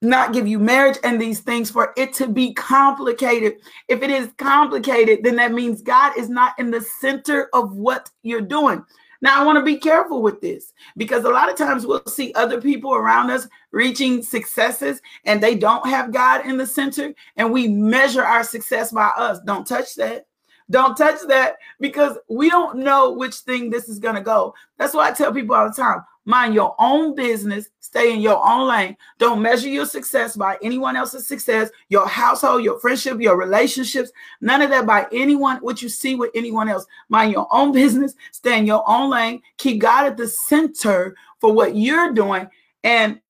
not 0.00 0.32
give 0.32 0.46
you 0.46 0.58
marriage 0.58 0.98
and 1.02 1.20
these 1.20 1.40
things 1.40 1.70
for 1.70 1.92
it 1.96 2.12
to 2.14 2.28
be 2.28 2.52
complicated. 2.54 3.54
If 3.88 4.02
it 4.02 4.10
is 4.10 4.28
complicated, 4.38 5.20
then 5.22 5.36
that 5.36 5.52
means 5.52 5.82
God 5.82 6.16
is 6.18 6.28
not 6.28 6.52
in 6.58 6.70
the 6.70 6.80
center 7.00 7.48
of 7.52 7.74
what 7.74 8.10
you're 8.22 8.40
doing. 8.40 8.84
Now, 9.24 9.40
I 9.40 9.44
want 9.46 9.56
to 9.56 9.64
be 9.64 9.78
careful 9.78 10.20
with 10.20 10.42
this 10.42 10.74
because 10.98 11.24
a 11.24 11.30
lot 11.30 11.50
of 11.50 11.56
times 11.56 11.86
we'll 11.86 12.04
see 12.04 12.34
other 12.34 12.60
people 12.60 12.92
around 12.92 13.30
us 13.30 13.48
reaching 13.70 14.22
successes 14.22 15.00
and 15.24 15.42
they 15.42 15.54
don't 15.54 15.88
have 15.88 16.12
God 16.12 16.44
in 16.44 16.58
the 16.58 16.66
center, 16.66 17.14
and 17.38 17.50
we 17.50 17.66
measure 17.66 18.22
our 18.22 18.44
success 18.44 18.92
by 18.92 19.06
us. 19.16 19.40
Don't 19.46 19.66
touch 19.66 19.94
that. 19.94 20.26
Don't 20.68 20.94
touch 20.94 21.20
that 21.28 21.56
because 21.80 22.18
we 22.28 22.50
don't 22.50 22.76
know 22.76 23.12
which 23.12 23.36
thing 23.36 23.70
this 23.70 23.88
is 23.88 23.98
going 23.98 24.14
to 24.14 24.20
go. 24.20 24.52
That's 24.76 24.92
why 24.92 25.08
I 25.08 25.12
tell 25.12 25.32
people 25.32 25.56
all 25.56 25.70
the 25.70 25.74
time 25.74 26.02
mind 26.24 26.54
your 26.54 26.74
own 26.78 27.14
business, 27.14 27.68
stay 27.80 28.12
in 28.12 28.20
your 28.20 28.44
own 28.46 28.68
lane. 28.68 28.96
Don't 29.18 29.42
measure 29.42 29.68
your 29.68 29.86
success 29.86 30.36
by 30.36 30.58
anyone 30.62 30.96
else's 30.96 31.26
success, 31.26 31.70
your 31.88 32.06
household, 32.06 32.64
your 32.64 32.78
friendship, 32.80 33.20
your 33.20 33.36
relationships, 33.36 34.10
none 34.40 34.62
of 34.62 34.70
that 34.70 34.86
by 34.86 35.06
anyone, 35.12 35.58
what 35.58 35.82
you 35.82 35.88
see 35.88 36.14
with 36.14 36.30
anyone 36.34 36.68
else. 36.68 36.86
Mind 37.08 37.32
your 37.32 37.48
own 37.50 37.72
business, 37.80 38.14
stay 38.32 38.58
in 38.58 38.66
your 38.66 38.88
own 38.88 39.10
lane, 39.10 39.42
keep 39.58 39.80
God 39.80 40.06
at 40.06 40.16
the 40.16 40.28
center 40.28 41.14
for 41.40 41.52
what 41.52 41.76
you're 41.76 42.12
doing, 42.12 42.48
and 42.82 43.20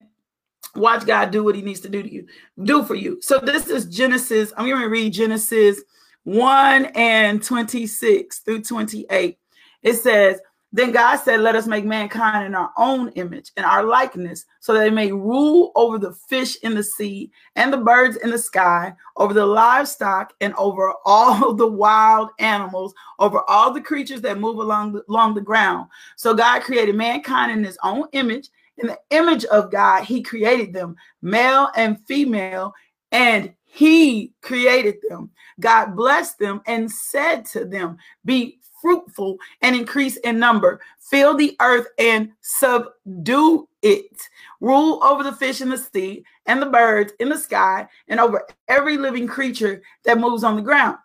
watch 0.76 1.06
God 1.06 1.30
do 1.30 1.44
what 1.44 1.54
he 1.54 1.62
needs 1.62 1.80
to 1.80 1.88
do 1.88 2.02
to 2.02 2.12
you, 2.12 2.26
do 2.62 2.84
for 2.84 2.94
you. 2.94 3.18
So 3.20 3.38
this 3.38 3.68
is 3.68 3.86
Genesis. 3.86 4.52
I'm 4.56 4.68
going 4.68 4.80
to 4.80 4.88
read 4.88 5.12
Genesis 5.12 5.82
1 6.24 6.86
and 6.94 7.42
26 7.42 8.38
through 8.40 8.62
28. 8.62 9.38
It 9.82 9.94
says, 9.94 10.40
Then 10.74 10.90
God 10.90 11.18
said, 11.18 11.38
Let 11.38 11.54
us 11.54 11.68
make 11.68 11.84
mankind 11.84 12.46
in 12.46 12.56
our 12.56 12.72
own 12.76 13.10
image 13.10 13.52
and 13.56 13.64
our 13.64 13.84
likeness, 13.84 14.44
so 14.58 14.72
that 14.72 14.80
they 14.80 14.90
may 14.90 15.12
rule 15.12 15.70
over 15.76 16.00
the 16.00 16.12
fish 16.28 16.56
in 16.64 16.74
the 16.74 16.82
sea 16.82 17.30
and 17.54 17.72
the 17.72 17.76
birds 17.76 18.16
in 18.16 18.30
the 18.30 18.38
sky, 18.38 18.92
over 19.16 19.32
the 19.32 19.46
livestock 19.46 20.32
and 20.40 20.52
over 20.54 20.92
all 21.04 21.54
the 21.54 21.66
wild 21.66 22.30
animals, 22.40 22.92
over 23.20 23.42
all 23.48 23.72
the 23.72 23.80
creatures 23.80 24.20
that 24.22 24.40
move 24.40 24.56
along 24.56 24.94
the, 24.94 25.04
along 25.08 25.34
the 25.34 25.40
ground. 25.40 25.88
So 26.16 26.34
God 26.34 26.62
created 26.62 26.96
mankind 26.96 27.52
in 27.52 27.62
his 27.62 27.78
own 27.84 28.08
image. 28.10 28.48
In 28.78 28.88
the 28.88 28.98
image 29.10 29.44
of 29.44 29.70
God, 29.70 30.02
he 30.02 30.22
created 30.22 30.72
them, 30.72 30.96
male 31.22 31.68
and 31.76 32.04
female, 32.08 32.74
and 33.12 33.54
he 33.62 34.32
created 34.42 34.96
them. 35.08 35.30
God 35.60 35.94
blessed 35.94 36.40
them 36.40 36.62
and 36.66 36.90
said 36.90 37.44
to 37.46 37.64
them, 37.64 37.96
Be 38.24 38.58
fruitful 38.84 39.38
and 39.62 39.74
increase 39.74 40.18
in 40.18 40.38
number, 40.38 40.78
fill 41.00 41.34
the 41.34 41.56
earth 41.62 41.86
and 41.98 42.30
subdue 42.42 43.66
it, 43.80 44.28
rule 44.60 45.02
over 45.02 45.22
the 45.22 45.32
fish 45.32 45.62
in 45.62 45.70
the 45.70 45.78
sea 45.78 46.22
and 46.44 46.60
the 46.60 46.66
birds 46.66 47.14
in 47.18 47.30
the 47.30 47.38
sky, 47.38 47.88
and 48.08 48.20
over 48.20 48.46
every 48.68 48.98
living 48.98 49.26
creature 49.26 49.82
that 50.04 50.20
moves 50.20 50.44
on 50.44 50.54
the 50.54 50.60
ground. 50.60 50.98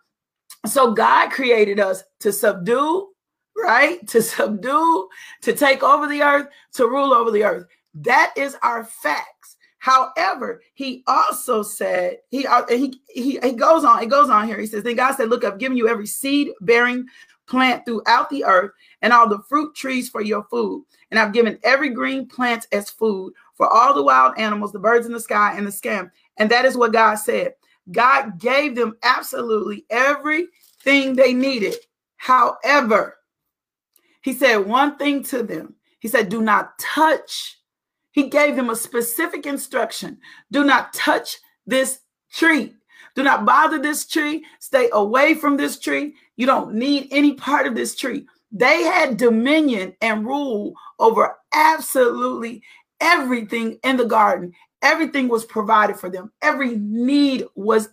So 0.66 0.92
God 0.92 1.30
created 1.30 1.80
us 1.80 2.04
to 2.18 2.34
subdue, 2.34 3.08
right? 3.56 4.06
To 4.08 4.20
subdue, 4.20 5.08
to 5.40 5.54
take 5.54 5.82
over 5.82 6.06
the 6.06 6.20
earth, 6.20 6.48
to 6.74 6.86
rule 6.86 7.14
over 7.14 7.30
the 7.30 7.44
earth. 7.44 7.64
That 7.94 8.34
is 8.36 8.56
our 8.62 8.84
facts. 8.84 9.56
However, 9.80 10.62
he 10.74 11.02
also 11.06 11.62
said 11.62 12.18
he 12.28 12.46
uh, 12.46 12.66
he 12.68 13.00
he, 13.08 13.38
he 13.42 13.52
goes 13.52 13.82
on. 13.82 14.02
It 14.02 14.10
goes 14.10 14.28
on 14.28 14.46
here. 14.46 14.60
He 14.60 14.66
says, 14.66 14.82
"Then 14.84 14.96
God 14.96 15.14
said, 15.14 15.30
Look, 15.30 15.42
I've 15.42 15.58
given 15.58 15.78
you 15.78 15.88
every 15.88 16.06
seed 16.06 16.50
bearing 16.60 17.06
plant 17.46 17.86
throughout 17.86 18.28
the 18.28 18.44
earth, 18.44 18.72
and 19.00 19.10
all 19.10 19.26
the 19.26 19.42
fruit 19.48 19.74
trees 19.74 20.10
for 20.10 20.20
your 20.20 20.44
food. 20.44 20.84
And 21.10 21.18
I've 21.18 21.32
given 21.32 21.58
every 21.64 21.88
green 21.88 22.28
plant 22.28 22.66
as 22.72 22.90
food 22.90 23.32
for 23.54 23.68
all 23.68 23.94
the 23.94 24.02
wild 24.02 24.38
animals, 24.38 24.70
the 24.70 24.78
birds 24.78 25.06
in 25.06 25.12
the 25.14 25.20
sky, 25.20 25.54
and 25.56 25.66
the 25.66 25.70
scam." 25.70 26.10
And 26.36 26.50
that 26.50 26.66
is 26.66 26.76
what 26.76 26.92
God 26.92 27.14
said. 27.14 27.54
God 27.90 28.38
gave 28.38 28.74
them 28.74 28.98
absolutely 29.02 29.86
everything 29.88 31.16
they 31.16 31.32
needed. 31.32 31.74
However, 32.18 33.16
He 34.20 34.34
said 34.34 34.58
one 34.58 34.98
thing 34.98 35.22
to 35.24 35.42
them. 35.42 35.74
He 36.00 36.08
said, 36.08 36.28
"Do 36.28 36.42
not 36.42 36.78
touch." 36.78 37.56
He 38.12 38.28
gave 38.28 38.56
them 38.56 38.70
a 38.70 38.76
specific 38.76 39.46
instruction 39.46 40.18
do 40.50 40.64
not 40.64 40.92
touch 40.92 41.38
this 41.66 42.00
tree. 42.32 42.74
Do 43.14 43.22
not 43.22 43.44
bother 43.44 43.78
this 43.78 44.06
tree. 44.06 44.44
Stay 44.60 44.88
away 44.92 45.34
from 45.34 45.56
this 45.56 45.78
tree. 45.78 46.14
You 46.36 46.46
don't 46.46 46.74
need 46.74 47.08
any 47.10 47.34
part 47.34 47.66
of 47.66 47.74
this 47.74 47.94
tree. 47.94 48.26
They 48.52 48.82
had 48.82 49.16
dominion 49.16 49.94
and 50.00 50.26
rule 50.26 50.74
over 50.98 51.36
absolutely 51.52 52.62
everything 53.00 53.78
in 53.84 53.96
the 53.96 54.04
garden. 54.04 54.52
Everything 54.82 55.28
was 55.28 55.44
provided 55.44 55.96
for 55.96 56.08
them. 56.08 56.32
Every 56.42 56.76
need 56.76 57.44
was, 57.54 57.88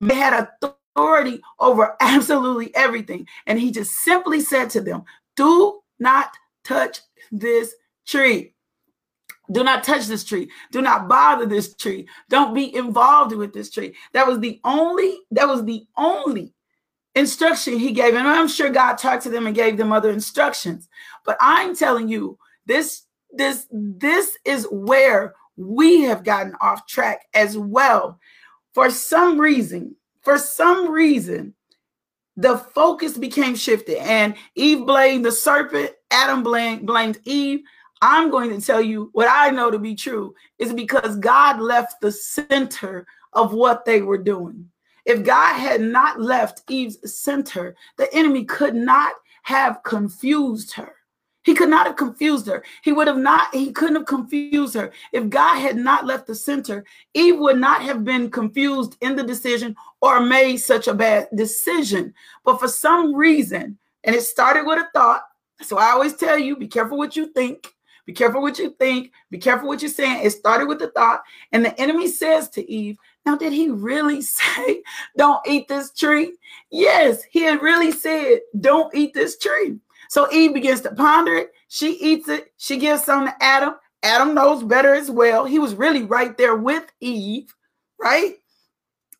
they 0.00 0.14
had 0.14 0.48
authority 0.62 1.40
over 1.58 1.96
absolutely 2.00 2.74
everything. 2.74 3.26
And 3.46 3.58
he 3.58 3.70
just 3.70 3.92
simply 3.92 4.40
said 4.40 4.70
to 4.70 4.80
them, 4.80 5.04
Do 5.36 5.80
not 5.98 6.32
touch 6.64 7.00
this 7.30 7.74
tree. 8.06 8.54
Do 9.52 9.62
not 9.62 9.84
touch 9.84 10.06
this 10.06 10.24
tree. 10.24 10.50
Do 10.70 10.82
not 10.82 11.08
bother 11.08 11.46
this 11.46 11.74
tree. 11.74 12.08
Don't 12.28 12.54
be 12.54 12.74
involved 12.74 13.34
with 13.34 13.52
this 13.52 13.70
tree. 13.70 13.94
That 14.12 14.26
was 14.26 14.40
the 14.40 14.60
only, 14.64 15.20
that 15.30 15.48
was 15.48 15.64
the 15.64 15.86
only 15.96 16.54
instruction 17.14 17.78
he 17.78 17.92
gave. 17.92 18.14
And 18.14 18.26
I'm 18.26 18.48
sure 18.48 18.70
God 18.70 18.98
talked 18.98 19.24
to 19.24 19.30
them 19.30 19.46
and 19.46 19.54
gave 19.54 19.76
them 19.76 19.92
other 19.92 20.10
instructions. 20.10 20.88
But 21.24 21.36
I'm 21.40 21.76
telling 21.76 22.08
you, 22.08 22.38
this, 22.66 23.02
this, 23.30 23.66
this 23.70 24.38
is 24.44 24.66
where 24.70 25.34
we 25.56 26.02
have 26.02 26.24
gotten 26.24 26.54
off 26.60 26.86
track 26.86 27.26
as 27.34 27.58
well. 27.58 28.18
For 28.72 28.90
some 28.90 29.38
reason, 29.38 29.96
for 30.22 30.38
some 30.38 30.90
reason, 30.90 31.54
the 32.36 32.56
focus 32.56 33.18
became 33.18 33.54
shifted 33.54 33.98
and 33.98 34.34
Eve 34.54 34.86
blamed 34.86 35.24
the 35.24 35.32
serpent, 35.32 35.90
Adam 36.10 36.42
blamed, 36.42 36.86
blamed 36.86 37.18
Eve. 37.24 37.60
I'm 38.02 38.30
going 38.30 38.50
to 38.50 38.64
tell 38.64 38.82
you 38.82 39.10
what 39.12 39.28
I 39.30 39.50
know 39.50 39.70
to 39.70 39.78
be 39.78 39.94
true 39.94 40.34
is 40.58 40.72
because 40.72 41.16
God 41.18 41.60
left 41.60 42.00
the 42.00 42.10
center 42.10 43.06
of 43.32 43.54
what 43.54 43.84
they 43.84 44.02
were 44.02 44.18
doing. 44.18 44.68
If 45.06 45.24
God 45.24 45.54
had 45.54 45.80
not 45.80 46.20
left 46.20 46.68
Eve's 46.68 46.98
center, 47.16 47.76
the 47.96 48.12
enemy 48.12 48.44
could 48.44 48.74
not 48.74 49.14
have 49.44 49.84
confused 49.84 50.72
her. 50.74 50.96
He 51.44 51.54
could 51.54 51.68
not 51.68 51.86
have 51.86 51.96
confused 51.96 52.46
her. 52.46 52.64
He 52.82 52.92
would 52.92 53.06
have 53.06 53.18
not, 53.18 53.54
he 53.54 53.72
couldn't 53.72 53.96
have 53.96 54.06
confused 54.06 54.74
her. 54.74 54.92
If 55.12 55.28
God 55.28 55.58
had 55.58 55.76
not 55.76 56.04
left 56.04 56.26
the 56.26 56.34
center, 56.34 56.84
Eve 57.14 57.38
would 57.38 57.58
not 57.58 57.82
have 57.82 58.04
been 58.04 58.30
confused 58.30 58.96
in 59.00 59.14
the 59.14 59.24
decision 59.24 59.76
or 60.00 60.20
made 60.20 60.56
such 60.56 60.88
a 60.88 60.94
bad 60.94 61.28
decision. 61.34 62.14
But 62.44 62.58
for 62.58 62.68
some 62.68 63.14
reason, 63.14 63.78
and 64.04 64.16
it 64.16 64.22
started 64.22 64.66
with 64.66 64.78
a 64.78 64.88
thought. 64.92 65.22
So 65.60 65.78
I 65.78 65.90
always 65.90 66.14
tell 66.14 66.38
you 66.38 66.56
be 66.56 66.66
careful 66.66 66.98
what 66.98 67.16
you 67.16 67.26
think. 67.26 67.72
Be 68.04 68.12
careful 68.12 68.42
what 68.42 68.58
you 68.58 68.70
think. 68.78 69.12
Be 69.30 69.38
careful 69.38 69.68
what 69.68 69.80
you're 69.80 69.90
saying. 69.90 70.24
It 70.24 70.30
started 70.30 70.66
with 70.66 70.80
the 70.80 70.90
thought, 70.90 71.22
and 71.52 71.64
the 71.64 71.78
enemy 71.80 72.08
says 72.08 72.48
to 72.50 72.70
Eve, 72.70 72.98
Now, 73.24 73.36
did 73.36 73.52
he 73.52 73.70
really 73.70 74.22
say, 74.22 74.82
Don't 75.16 75.46
eat 75.46 75.68
this 75.68 75.92
tree? 75.92 76.36
Yes, 76.70 77.22
he 77.30 77.42
had 77.42 77.62
really 77.62 77.92
said, 77.92 78.40
Don't 78.60 78.94
eat 78.94 79.14
this 79.14 79.38
tree. 79.38 79.78
So 80.08 80.30
Eve 80.32 80.52
begins 80.54 80.80
to 80.82 80.94
ponder 80.94 81.34
it. 81.34 81.52
She 81.68 81.92
eats 81.92 82.28
it. 82.28 82.52
She 82.58 82.76
gives 82.76 83.04
some 83.04 83.26
to 83.26 83.34
Adam. 83.42 83.74
Adam 84.02 84.34
knows 84.34 84.62
better 84.62 84.94
as 84.94 85.10
well. 85.10 85.44
He 85.44 85.58
was 85.58 85.74
really 85.74 86.02
right 86.02 86.36
there 86.36 86.56
with 86.56 86.84
Eve, 87.00 87.54
right? 88.00 88.34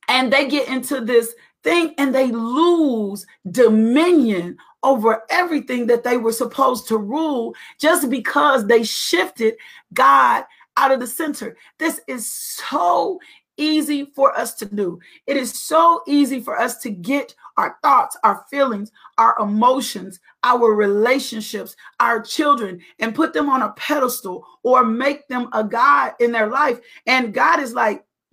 And 0.09 0.33
they 0.33 0.49
get 0.49 0.69
into 0.69 1.01
this 1.01 1.35
thing 1.63 1.95
and 1.99 2.15
they 2.15 2.31
lose 2.31 3.25
dominion 3.51 4.59
over 4.83 5.23
everything 5.31 5.87
that 5.87 6.05
they 6.05 6.17
were 6.17 6.33
supposed 6.33 6.89
to 6.89 6.97
rule 6.97 7.55
just 7.79 8.11
because 8.11 8.67
they 8.67 8.83
shifted 8.83 9.55
God 9.95 10.45
out 10.77 10.93
of 10.93 11.01
the 11.01 11.07
center. 11.07 11.57
This 11.79 12.01
is 12.07 12.31
so 12.31 13.19
easy 13.57 14.07
for 14.15 14.37
us 14.37 14.55
to 14.55 14.67
do. 14.67 14.99
It 15.27 15.37
is 15.37 15.53
so 15.53 16.03
easy 16.07 16.41
for 16.41 16.59
us 16.59 16.79
to 16.79 16.91
get 16.91 17.35
our 17.57 17.77
thoughts, 17.83 18.17
our 18.25 18.45
feelings, 18.51 18.91
our 19.19 19.37
emotions, 19.39 20.19
our 20.43 20.75
relationships, 20.75 21.77
our 22.01 22.21
children, 22.21 22.81
and 22.99 23.15
put 23.15 23.33
them 23.33 23.49
on 23.49 23.63
a 23.63 23.73
pedestal 23.73 24.45
or 24.63 24.85
make 24.85 25.29
them 25.29 25.49
a 25.53 25.63
God 25.63 26.13
in 26.21 26.33
their 26.33 26.49
life. 26.49 26.81
And 27.07 27.35
God 27.35 27.61
is 27.61 27.75
like, 27.75 28.05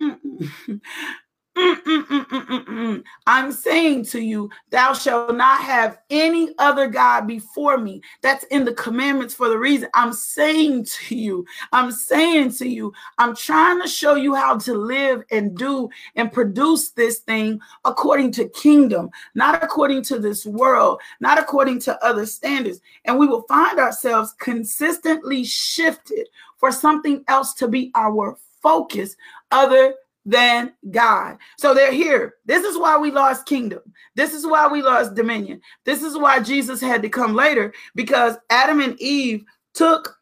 I'm 3.26 3.52
saying 3.52 4.04
to 4.06 4.20
you, 4.20 4.50
thou 4.70 4.92
shalt 4.94 5.34
not 5.36 5.60
have 5.60 5.98
any 6.08 6.54
other 6.58 6.86
God 6.88 7.26
before 7.26 7.76
me. 7.78 8.00
That's 8.22 8.44
in 8.44 8.64
the 8.64 8.72
commandments 8.74 9.34
for 9.34 9.48
the 9.48 9.58
reason. 9.58 9.88
I'm 9.94 10.12
saying 10.12 10.84
to 11.08 11.16
you, 11.16 11.44
I'm 11.72 11.90
saying 11.90 12.52
to 12.54 12.68
you, 12.68 12.92
I'm 13.18 13.36
trying 13.36 13.80
to 13.82 13.88
show 13.88 14.14
you 14.14 14.34
how 14.34 14.58
to 14.58 14.74
live 14.74 15.22
and 15.30 15.56
do 15.56 15.90
and 16.16 16.32
produce 16.32 16.90
this 16.90 17.18
thing 17.20 17.60
according 17.84 18.32
to 18.32 18.48
kingdom, 18.48 19.10
not 19.34 19.62
according 19.62 20.02
to 20.04 20.18
this 20.18 20.46
world, 20.46 21.00
not 21.20 21.38
according 21.38 21.80
to 21.80 22.04
other 22.04 22.26
standards. 22.26 22.80
And 23.04 23.18
we 23.18 23.26
will 23.26 23.42
find 23.42 23.78
ourselves 23.78 24.34
consistently 24.38 25.44
shifted 25.44 26.28
for 26.56 26.72
something 26.72 27.24
else 27.28 27.54
to 27.54 27.68
be 27.68 27.90
our 27.94 28.36
focus 28.62 29.16
other 29.50 29.94
than 30.26 30.72
God. 30.90 31.38
So 31.58 31.74
they're 31.74 31.92
here. 31.92 32.34
This 32.44 32.64
is 32.64 32.78
why 32.78 32.98
we 32.98 33.10
lost 33.10 33.46
kingdom. 33.46 33.80
This 34.14 34.34
is 34.34 34.46
why 34.46 34.68
we 34.68 34.82
lost 34.82 35.14
dominion. 35.14 35.60
This 35.84 36.02
is 36.02 36.16
why 36.16 36.40
Jesus 36.40 36.80
had 36.80 37.02
to 37.02 37.08
come 37.08 37.34
later 37.34 37.72
because 37.94 38.36
Adam 38.50 38.80
and 38.80 39.00
Eve 39.00 39.44
took 39.74 40.16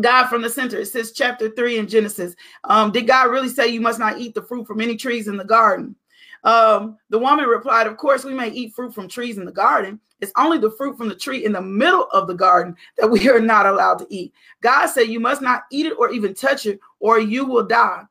God 0.00 0.28
from 0.28 0.42
the 0.42 0.50
center. 0.50 0.78
It 0.78 0.86
says 0.86 1.12
chapter 1.12 1.50
3 1.50 1.78
in 1.78 1.88
Genesis. 1.88 2.34
Um, 2.64 2.92
did 2.92 3.06
God 3.06 3.30
really 3.30 3.48
say 3.48 3.68
you 3.68 3.80
must 3.80 3.98
not 3.98 4.18
eat 4.18 4.34
the 4.34 4.42
fruit 4.42 4.66
from 4.66 4.80
any 4.80 4.96
trees 4.96 5.28
in 5.28 5.36
the 5.36 5.44
garden? 5.44 5.96
Um, 6.44 6.96
the 7.10 7.18
woman 7.18 7.46
replied, 7.46 7.86
Of 7.86 7.96
course, 7.96 8.24
we 8.24 8.32
may 8.34 8.50
eat 8.50 8.74
fruit 8.74 8.94
from 8.94 9.08
trees 9.08 9.38
in 9.38 9.44
the 9.44 9.52
garden. 9.52 10.00
It's 10.20 10.32
only 10.36 10.58
the 10.58 10.70
fruit 10.70 10.96
from 10.96 11.08
the 11.08 11.14
tree 11.14 11.44
in 11.44 11.52
the 11.52 11.60
middle 11.60 12.06
of 12.12 12.26
the 12.28 12.34
garden 12.34 12.76
that 12.98 13.10
we 13.10 13.28
are 13.28 13.40
not 13.40 13.66
allowed 13.66 13.98
to 13.98 14.06
eat. 14.10 14.32
God 14.62 14.86
said, 14.86 15.08
You 15.08 15.18
must 15.18 15.42
not 15.42 15.64
eat 15.72 15.86
it 15.86 15.96
or 15.98 16.10
even 16.10 16.34
touch 16.34 16.66
it, 16.66 16.78
or 17.00 17.18
you 17.18 17.44
will 17.44 17.66
die. 17.66 18.04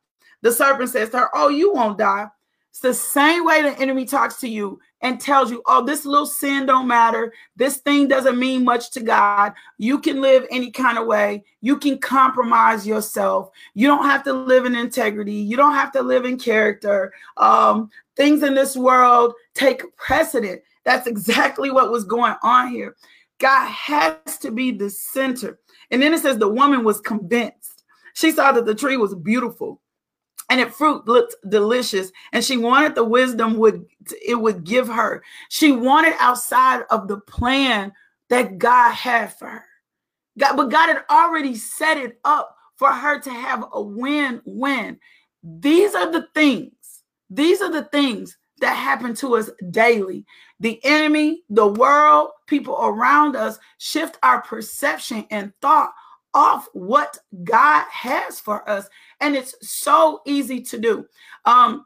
The 0.46 0.52
serpent 0.52 0.92
says 0.92 1.10
to 1.10 1.18
her, 1.18 1.30
Oh, 1.34 1.50
you 1.50 1.74
won't 1.74 1.98
die. 1.98 2.28
It's 2.70 2.80
the 2.80 2.94
same 2.94 3.46
way 3.46 3.64
the 3.64 3.80
enemy 3.80 4.06
talks 4.06 4.36
to 4.42 4.48
you 4.48 4.80
and 5.02 5.20
tells 5.20 5.50
you, 5.50 5.64
Oh, 5.66 5.84
this 5.84 6.06
little 6.06 6.28
sin 6.28 6.68
don't 6.68 6.88
matter. 6.88 7.34
This 7.56 7.78
thing 7.78 8.08
doesn't 8.08 8.38
mean 8.38 8.64
much 8.64 8.92
to 8.92 9.02
God. 9.02 9.54
You 9.80 9.98
can 9.98 10.22
live 10.22 10.46
any 10.52 10.70
kind 10.70 11.00
of 11.00 11.08
way. 11.08 11.44
You 11.62 11.78
can 11.78 11.98
compromise 11.98 12.86
yourself. 12.86 13.50
You 13.74 13.88
don't 13.88 14.06
have 14.06 14.24
to 14.25 14.34
live 14.34 14.68
in 14.68 14.75
integrity. 14.75 15.34
You 15.34 15.58
don't 15.58 15.74
have 15.74 15.92
to 15.94 16.04
live 16.04 16.25
in 16.25 16.38
character. 16.38 17.12
Um, 17.38 17.90
things 18.16 18.44
in 18.44 18.54
this 18.54 18.78
world 18.78 19.34
take 19.56 19.82
precedent. 19.98 20.62
That's 20.84 21.08
exactly 21.08 21.72
what 21.72 21.90
was 21.90 22.04
going 22.04 22.36
on 22.44 22.70
here. 22.70 22.96
God 23.40 23.68
has 23.68 24.38
to 24.42 24.52
be 24.52 24.70
the 24.70 24.92
center. 24.92 25.58
And 25.90 26.04
then 26.04 26.14
it 26.14 26.20
says 26.20 26.38
the 26.38 26.48
woman 26.48 26.84
was 26.84 27.02
convinced. 27.02 27.84
She 28.14 28.30
saw 28.30 28.52
that 28.52 28.68
the 28.68 28.75
tree 28.75 28.98
was 28.98 29.16
beautiful 29.16 29.82
and 30.50 30.60
it 30.60 30.74
fruit 30.74 31.08
looked 31.08 31.36
delicious 31.50 32.12
and 32.32 32.44
she 32.44 32.58
wanted 32.58 32.96
the 32.96 33.04
wisdom 33.04 33.58
would 33.58 33.86
it 34.25 34.36
would 34.36 34.64
give 34.64 34.88
her. 34.88 35.24
She 35.50 35.72
wanted 35.72 36.14
outside 36.20 36.84
of 36.90 37.08
the 37.08 37.20
plan 37.20 37.92
that 38.30 38.58
god 38.58 38.94
had 38.94 39.34
for 39.38 39.48
her. 39.48 39.66
God 40.38 40.56
but 40.56 40.70
god 40.70 40.88
had 40.88 41.04
already 41.10 41.56
set 41.56 41.98
it 41.98 42.20
up 42.25 42.56
for 42.75 42.92
her 42.92 43.20
to 43.20 43.30
have 43.30 43.66
a 43.74 43.82
win-win. 43.82 45.00
These 45.44 45.96
are 45.96 46.12
the 46.12 46.28
things 46.34 46.72
these 47.30 47.62
are 47.62 47.72
the 47.72 47.86
things 47.86 48.38
that 48.62 48.75
happen 48.75 49.14
to 49.16 49.36
us 49.36 49.50
daily. 49.72 50.25
The 50.60 50.80
enemy 50.86 51.44
the 51.50 51.68
world 51.68 52.30
people 52.48 52.78
around 52.82 53.36
us 53.36 53.58
shift 53.78 54.18
our 54.24 54.42
perception 54.42 55.25
and 55.32 55.52
thought 55.62 55.92
off 56.36 56.68
what 56.74 57.18
God 57.44 57.86
has 57.89 58.39
for 58.39 58.70
us. 58.70 58.88
And 59.22 59.36
it's 59.36 59.56
so 59.62 60.22
easy 60.25 60.62
to 60.62 60.77
do. 60.77 61.06
Um, 61.46 61.86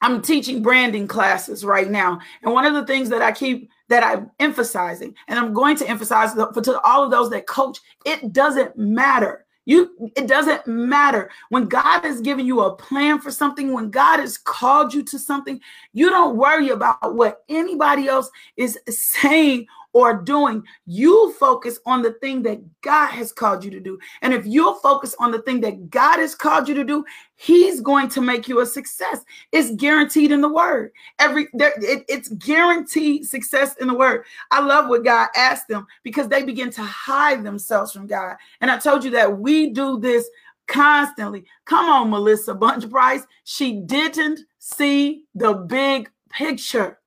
I'm 0.00 0.22
teaching 0.22 0.62
branding 0.62 1.06
classes 1.06 1.64
right 1.64 1.90
now. 1.90 2.20
And 2.42 2.52
one 2.52 2.64
of 2.64 2.74
the 2.74 2.86
things 2.86 3.08
that 3.10 3.22
I 3.22 3.32
keep 3.32 3.70
that 3.88 4.02
I'm 4.02 4.30
emphasizing, 4.40 5.14
and 5.28 5.38
I'm 5.38 5.52
going 5.52 5.76
to 5.76 5.88
emphasize 5.88 6.32
for 6.32 6.62
to 6.62 6.80
all 6.80 7.04
of 7.04 7.10
those 7.10 7.30
that 7.30 7.46
coach, 7.46 7.78
it 8.06 8.32
doesn't 8.32 8.76
matter. 8.76 9.44
You 9.64 10.10
it 10.16 10.26
doesn't 10.26 10.66
matter 10.66 11.30
when 11.50 11.66
God 11.66 12.00
has 12.00 12.20
given 12.20 12.46
you 12.46 12.62
a 12.62 12.74
plan 12.74 13.20
for 13.20 13.30
something, 13.30 13.72
when 13.72 13.90
God 13.90 14.18
has 14.18 14.36
called 14.36 14.92
you 14.92 15.04
to 15.04 15.18
something, 15.20 15.60
you 15.92 16.10
don't 16.10 16.36
worry 16.36 16.70
about 16.70 17.14
what 17.14 17.44
anybody 17.48 18.08
else 18.08 18.28
is 18.56 18.78
saying 18.88 19.66
or 19.92 20.22
doing, 20.22 20.62
you 20.86 21.32
focus 21.38 21.78
on 21.86 22.02
the 22.02 22.12
thing 22.14 22.42
that 22.42 22.60
God 22.80 23.08
has 23.08 23.32
called 23.32 23.64
you 23.64 23.70
to 23.70 23.80
do. 23.80 23.98
And 24.22 24.32
if 24.32 24.46
you'll 24.46 24.74
focus 24.74 25.14
on 25.18 25.30
the 25.30 25.42
thing 25.42 25.60
that 25.60 25.90
God 25.90 26.18
has 26.18 26.34
called 26.34 26.68
you 26.68 26.74
to 26.74 26.84
do, 26.84 27.04
He's 27.36 27.80
going 27.80 28.08
to 28.10 28.20
make 28.20 28.48
you 28.48 28.60
a 28.60 28.66
success. 28.66 29.24
It's 29.50 29.74
guaranteed 29.74 30.30
in 30.30 30.40
the 30.40 30.48
word. 30.48 30.92
Every 31.18 31.48
there, 31.54 31.74
it, 31.78 32.04
it's 32.08 32.28
guaranteed 32.28 33.26
success 33.26 33.76
in 33.76 33.88
the 33.88 33.94
word. 33.94 34.24
I 34.50 34.60
love 34.60 34.88
what 34.88 35.04
God 35.04 35.28
asked 35.34 35.68
them 35.68 35.86
because 36.02 36.28
they 36.28 36.42
begin 36.42 36.70
to 36.70 36.82
hide 36.82 37.42
themselves 37.42 37.92
from 37.92 38.06
God. 38.06 38.36
And 38.60 38.70
I 38.70 38.78
told 38.78 39.04
you 39.04 39.10
that 39.10 39.38
we 39.38 39.70
do 39.70 39.98
this 39.98 40.28
constantly. 40.68 41.44
Come 41.64 41.86
on, 41.86 42.10
Melissa 42.10 42.54
Bunch 42.54 42.88
Price. 42.88 43.26
She 43.44 43.80
didn't 43.80 44.40
see 44.58 45.24
the 45.34 45.54
big 45.54 46.10
picture. 46.30 46.98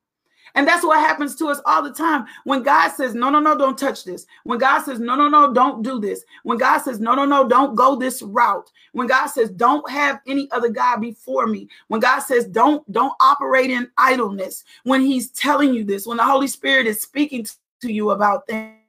And 0.55 0.67
that's 0.67 0.85
what 0.85 0.99
happens 0.99 1.35
to 1.35 1.47
us 1.47 1.61
all 1.65 1.83
the 1.83 1.93
time. 1.93 2.25
When 2.45 2.63
God 2.63 2.89
says, 2.91 3.13
no, 3.13 3.29
no, 3.29 3.39
no, 3.39 3.57
don't 3.57 3.77
touch 3.77 4.05
this. 4.05 4.25
When 4.45 4.57
God 4.57 4.81
says, 4.81 4.99
no, 4.99 5.15
no, 5.15 5.27
no, 5.27 5.53
don't 5.53 5.83
do 5.83 5.99
this. 5.99 6.23
When 6.43 6.57
God 6.57 6.79
says, 6.79 6.99
no, 6.99 7.13
no, 7.13 7.25
no, 7.25 7.47
don't 7.47 7.75
go 7.75 7.95
this 7.95 8.21
route. 8.21 8.71
When 8.93 9.07
God 9.07 9.27
says, 9.27 9.49
don't 9.51 9.89
have 9.89 10.21
any 10.27 10.49
other 10.51 10.69
God 10.69 11.01
before 11.01 11.45
me. 11.47 11.67
When 11.89 11.99
God 11.99 12.19
says, 12.19 12.45
don't, 12.45 12.89
don't 12.91 13.13
operate 13.19 13.69
in 13.69 13.91
idleness. 13.97 14.63
When 14.83 15.01
he's 15.01 15.29
telling 15.31 15.73
you 15.73 15.83
this, 15.83 16.07
when 16.07 16.17
the 16.17 16.23
Holy 16.23 16.47
Spirit 16.47 16.87
is 16.87 17.01
speaking 17.01 17.45
to 17.81 17.91
you 17.91 18.11
about 18.11 18.47
things 18.47 18.79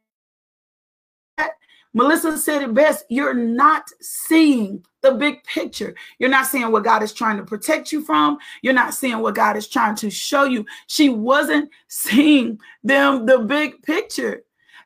Melissa 1.97 2.37
said 2.37 2.61
it 2.61 2.75
best. 2.75 3.07
You're 3.09 3.33
not 3.33 3.85
seeing 4.03 4.85
the 5.07 5.15
big 5.15 5.43
picture. 5.45 5.95
You're 6.19 6.31
not 6.31 6.47
seeing 6.47 6.71
what 6.73 6.85
God 6.85 7.03
is 7.03 7.13
trying 7.13 7.37
to 7.37 7.45
protect 7.45 7.93
you 7.93 8.03
from. 8.03 8.39
You're 8.63 8.75
not 8.75 8.95
seeing 8.95 9.19
what 9.21 9.35
God 9.35 9.57
is 9.57 9.69
trying 9.69 9.95
to 9.97 10.11
show 10.11 10.45
you. 10.45 10.67
She 10.89 11.09
wasn't 11.09 11.71
seeing 11.89 12.59
them 12.83 13.27
the 13.27 13.39
big 13.39 13.83
picture. 13.83 14.43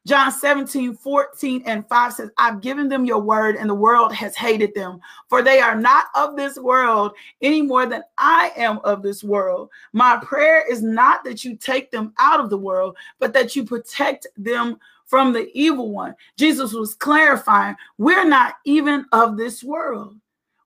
John 0.07 0.33
17, 0.33 0.95
14, 0.95 1.63
and 1.67 1.87
5 1.87 2.13
says, 2.15 2.31
I've 2.39 2.63
given 2.63 2.89
them 2.89 3.05
your 3.05 3.21
word, 3.21 3.57
and 3.57 3.69
the 3.69 3.75
world 3.75 4.15
has 4.15 4.35
hated 4.35 4.75
them, 4.75 4.99
for 5.29 5.43
they 5.43 5.61
are 5.61 5.75
not 5.75 6.07
of 6.15 6.37
this 6.37 6.57
world 6.57 7.13
any 7.43 7.61
more 7.61 7.85
than 7.85 8.03
I 8.17 8.51
am 8.57 8.79
of 8.83 9.03
this 9.03 9.23
world. 9.23 9.69
My 9.93 10.19
prayer 10.23 10.65
is 10.67 10.83
not 10.83 11.23
that 11.25 11.45
you 11.45 11.55
take 11.55 11.91
them 11.91 12.15
out 12.19 12.41
of 12.41 12.49
the 12.49 12.57
world, 12.57 12.97
but 13.19 13.35
that 13.35 13.55
you 13.55 13.63
protect 13.63 14.27
them 14.39 14.79
from 15.11 15.33
the 15.33 15.51
evil 15.55 15.91
one. 15.91 16.15
Jesus 16.39 16.73
was 16.73 16.95
clarifying, 16.95 17.75
we're 17.99 18.25
not 18.25 18.55
even 18.65 19.05
of 19.11 19.37
this 19.37 19.63
world. 19.65 20.15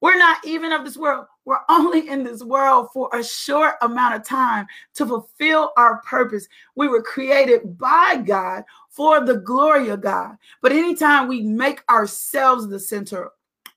We're 0.02 0.18
not 0.18 0.44
even 0.44 0.70
of 0.70 0.84
this 0.84 0.98
world. 0.98 1.24
We're 1.46 1.64
only 1.70 2.10
in 2.10 2.24
this 2.24 2.42
world 2.42 2.88
for 2.92 3.08
a 3.14 3.24
short 3.24 3.76
amount 3.80 4.16
of 4.16 4.24
time 4.24 4.66
to 4.96 5.06
fulfill 5.06 5.72
our 5.78 6.02
purpose. 6.02 6.46
We 6.74 6.88
were 6.88 7.02
created 7.02 7.78
by 7.78 8.22
God 8.22 8.64
for 8.90 9.24
the 9.24 9.36
glory 9.36 9.88
of 9.88 10.02
God. 10.02 10.36
But 10.60 10.72
anytime 10.72 11.26
we 11.26 11.40
make 11.40 11.82
ourselves 11.90 12.68
the 12.68 12.78
center, 12.78 13.30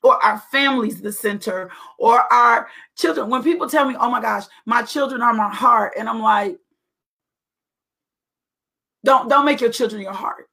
or 0.03 0.21
our 0.23 0.39
families 0.51 1.01
the 1.01 1.13
center, 1.13 1.71
or 1.97 2.31
our 2.31 2.67
children, 2.97 3.29
when 3.29 3.41
people 3.41 3.69
tell 3.69 3.87
me, 3.87 3.95
oh 3.97 4.11
my 4.11 4.21
gosh, 4.21 4.45
my 4.65 4.81
children 4.81 5.21
are 5.21 5.33
my 5.33 5.53
heart, 5.53 5.93
and 5.97 6.09
I'm 6.09 6.19
like, 6.19 6.57
don't 9.05 9.29
don't 9.29 9.45
make 9.45 9.61
your 9.61 9.71
children 9.71 10.01
your 10.01 10.11
heart 10.11 10.46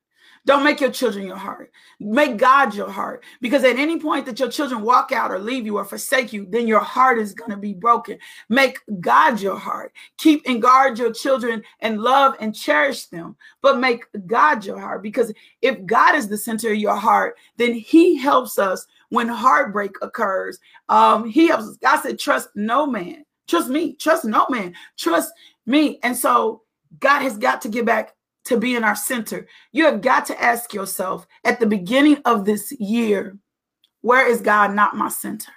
don't 0.46 0.64
make 0.64 0.80
your 0.80 0.90
children 0.90 1.26
your 1.26 1.36
heart. 1.36 1.72
Make 2.00 2.36
God 2.36 2.74
your 2.74 2.90
heart. 2.90 3.24
Because 3.40 3.64
at 3.64 3.78
any 3.78 3.98
point 3.98 4.26
that 4.26 4.38
your 4.38 4.50
children 4.50 4.82
walk 4.82 5.10
out 5.10 5.30
or 5.30 5.38
leave 5.38 5.64
you 5.64 5.78
or 5.78 5.84
forsake 5.84 6.32
you, 6.32 6.46
then 6.48 6.68
your 6.68 6.80
heart 6.80 7.18
is 7.18 7.32
going 7.32 7.50
to 7.50 7.56
be 7.56 7.72
broken. 7.72 8.18
Make 8.48 8.78
God 9.00 9.40
your 9.40 9.58
heart. 9.58 9.92
Keep 10.18 10.42
and 10.46 10.60
guard 10.60 10.98
your 10.98 11.12
children 11.12 11.62
and 11.80 12.00
love 12.00 12.34
and 12.40 12.54
cherish 12.54 13.06
them. 13.06 13.36
But 13.62 13.78
make 13.78 14.04
God 14.26 14.64
your 14.64 14.78
heart. 14.78 15.02
Because 15.02 15.32
if 15.62 15.84
God 15.86 16.14
is 16.14 16.28
the 16.28 16.36
center 16.36 16.72
of 16.72 16.78
your 16.78 16.96
heart, 16.96 17.36
then 17.56 17.72
He 17.72 18.16
helps 18.16 18.58
us 18.58 18.86
when 19.14 19.28
heartbreak 19.28 19.92
occurs. 20.02 20.58
Um, 20.88 21.28
he 21.28 21.46
helps 21.46 21.64
us. 21.64 21.76
God 21.76 22.00
said, 22.00 22.18
trust 22.18 22.48
no 22.54 22.86
man. 22.86 23.24
Trust 23.46 23.68
me. 23.68 23.94
Trust 23.94 24.24
no 24.24 24.46
man. 24.50 24.74
Trust 24.98 25.32
me. 25.66 25.98
And 26.02 26.16
so 26.16 26.62
God 26.98 27.22
has 27.22 27.38
got 27.38 27.62
to 27.62 27.68
get 27.68 27.86
back 27.86 28.14
to 28.44 28.58
be 28.58 28.76
in 28.76 28.84
our 28.84 28.96
center. 28.96 29.46
You 29.72 29.84
have 29.86 30.00
got 30.00 30.26
to 30.26 30.42
ask 30.42 30.74
yourself 30.74 31.26
at 31.44 31.60
the 31.60 31.66
beginning 31.66 32.18
of 32.24 32.44
this 32.44 32.72
year, 32.78 33.38
Where 34.02 34.28
is 34.28 34.40
God 34.40 34.74
not 34.74 34.96
my 34.96 35.08
center? 35.08 35.52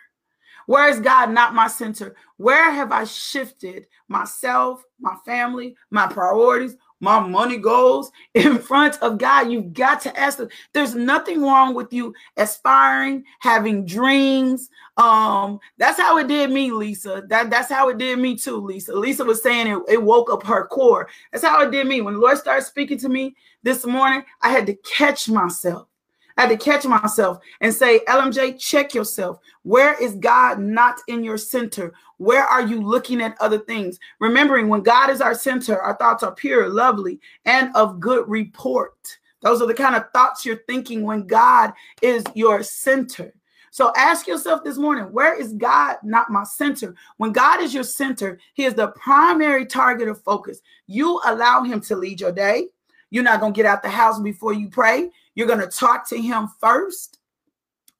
Where 0.68 0.90
is 0.90 1.00
God 1.00 1.32
not 1.32 1.56
my 1.56 1.68
center? 1.68 2.16
Where 2.36 2.72
have 2.72 2.92
I 2.92 3.06
shifted 3.06 3.88
myself, 4.10 4.84
my 5.00 5.16
family, 5.26 5.78
my 5.92 6.08
priorities, 6.08 6.76
my 7.00 7.20
money 7.20 7.58
goals 7.58 8.12
in 8.34 8.60
front 8.60 8.98
of 9.02 9.18
God? 9.18 9.52
You've 9.52 9.74
got 9.74 10.02
to 10.02 10.20
ask 10.20 10.38
them. 10.38 10.50
There's 10.74 10.96
nothing 10.96 11.42
wrong 11.42 11.74
with 11.74 11.92
you 11.94 12.14
aspiring, 12.38 13.24
having 13.40 13.86
dreams. 13.86 14.70
Um, 14.98 15.60
that's 15.78 16.00
how 16.00 16.18
it 16.18 16.28
did 16.28 16.52
me, 16.52 16.72
Lisa. 16.72 17.24
That, 17.28 17.50
that's 17.50 17.70
how 17.72 17.90
it 17.90 17.98
did 17.98 18.20
me 18.20 18.36
too, 18.36 18.58
Lisa. 18.58 18.94
Lisa 18.94 19.24
was 19.24 19.42
saying 19.44 19.68
it, 19.68 19.80
it 19.88 20.02
woke 20.02 20.32
up 20.32 20.44
her 20.44 20.68
core. 20.68 21.08
That's 21.32 21.44
how 21.44 21.62
it 21.62 21.72
did 21.72 21.88
me. 21.88 22.02
When 22.02 22.16
the 22.16 22.20
Lord 22.20 22.38
started 22.38 22.66
speaking 22.66 22.98
to 23.00 23.10
me 23.10 23.36
this 23.64 23.86
morning, 23.86 24.24
I 24.42 24.50
had 24.50 24.66
to 24.68 24.76
catch 24.76 25.30
myself. 25.30 25.88
I 26.38 26.42
had 26.42 26.50
to 26.50 26.58
catch 26.58 26.86
myself 26.86 27.40
and 27.62 27.74
say, 27.74 28.02
LMJ, 28.08 28.60
check 28.60 28.94
yourself. 28.94 29.40
Where 29.64 30.02
is 30.02 30.16
God 30.16 30.60
not 30.60 31.00
in 31.08 31.24
your 31.24 31.38
center? 31.38 31.94
Where 32.18 32.44
are 32.44 32.66
you 32.66 32.82
looking 32.82 33.22
at 33.22 33.40
other 33.42 33.60
things? 33.60 34.00
Remembering 34.20 34.68
when 34.68 34.82
God 34.82 35.10
is 35.10 35.20
our 35.20 35.34
center, 35.34 35.80
our 35.82 35.98
thoughts 35.98 36.24
are 36.24 36.36
pure, 36.36 36.70
lovely, 36.70 37.20
and 37.46 37.76
of 37.76 38.00
good 38.00 38.28
report. 38.30 39.18
Those 39.42 39.62
are 39.62 39.68
the 39.68 39.74
kind 39.74 39.96
of 39.96 40.12
thoughts 40.14 40.46
you're 40.46 40.64
thinking 40.68 41.04
when 41.04 41.26
God 41.28 41.74
is 42.02 42.24
your 42.36 42.64
center. 42.64 43.34
So 43.72 43.92
ask 43.96 44.28
yourself 44.28 44.64
this 44.64 44.78
morning, 44.78 45.12
where 45.12 45.40
is 45.40 45.54
God 45.54 45.98
not 46.04 46.32
my 46.32 46.44
center? 46.44 46.96
When 47.18 47.32
God 47.32 47.62
is 47.62 47.74
your 47.74 47.84
center, 47.84 48.40
He 48.56 48.66
is 48.66 48.74
the 48.74 48.88
primary 48.90 49.66
target 49.66 50.08
of 50.08 50.22
focus. 50.24 50.62
You 50.88 51.22
allow 51.26 51.64
Him 51.64 51.82
to 51.82 51.96
lead 51.96 52.20
your 52.20 52.32
day. 52.32 52.70
You're 53.10 53.24
not 53.24 53.40
going 53.40 53.54
to 53.54 53.58
get 53.58 53.66
out 53.66 53.84
the 53.84 53.90
house 53.90 54.20
before 54.20 54.54
you 54.54 54.70
pray. 54.70 55.10
You're 55.36 55.48
going 55.48 55.60
to 55.60 55.68
talk 55.68 56.08
to 56.10 56.18
him 56.18 56.50
first. 56.60 57.20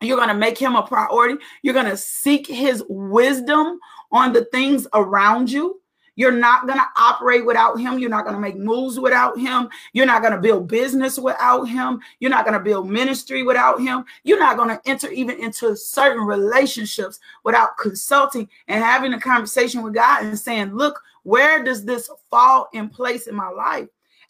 You're 0.02 0.18
going 0.18 0.30
to 0.30 0.36
make 0.36 0.58
him 0.58 0.76
a 0.76 0.86
priority. 0.86 1.44
You're 1.64 1.74
going 1.74 1.90
to 1.90 1.98
seek 1.98 2.46
his 2.46 2.84
wisdom 2.88 3.80
on 4.12 4.34
the 4.34 4.46
things 4.46 4.88
around 4.94 5.52
you. 5.52 5.82
You're 6.16 6.32
not 6.32 6.66
going 6.66 6.80
to 6.80 6.88
operate 6.98 7.46
without 7.46 7.80
him. 7.80 8.00
You're 8.00 8.10
not 8.10 8.24
going 8.24 8.36
to 8.36 8.42
make 8.42 8.58
moves 8.58 9.00
without 9.00 9.38
him. 9.40 9.70
You're 9.94 10.08
not 10.08 10.24
going 10.24 10.34
to 10.34 10.42
build 10.42 10.68
business 10.68 11.20
without 11.20 11.66
him. 11.66 12.00
You're 12.20 12.32
not 12.32 12.44
going 12.44 12.58
to 12.58 12.64
build 12.64 12.90
ministry 12.90 13.44
without 13.44 13.80
him. 13.80 14.04
You're 14.24 14.40
not 14.40 14.58
going 14.58 14.70
to 14.70 14.82
enter 14.88 15.10
even 15.10 15.40
into 15.40 15.76
certain 15.76 16.24
relationships 16.24 17.20
without 17.44 17.78
consulting 17.78 18.50
and 18.68 18.84
having 18.84 19.14
a 19.14 19.20
conversation 19.20 19.84
with 19.84 19.94
God 19.94 20.26
and 20.26 20.38
saying, 20.38 20.74
Look, 20.74 21.00
where 21.22 21.64
does 21.64 21.86
this 21.86 22.10
fall 22.32 22.68
in 22.74 22.90
place 22.90 23.28
in 23.28 23.36
my 23.36 23.50
life? 23.50 23.88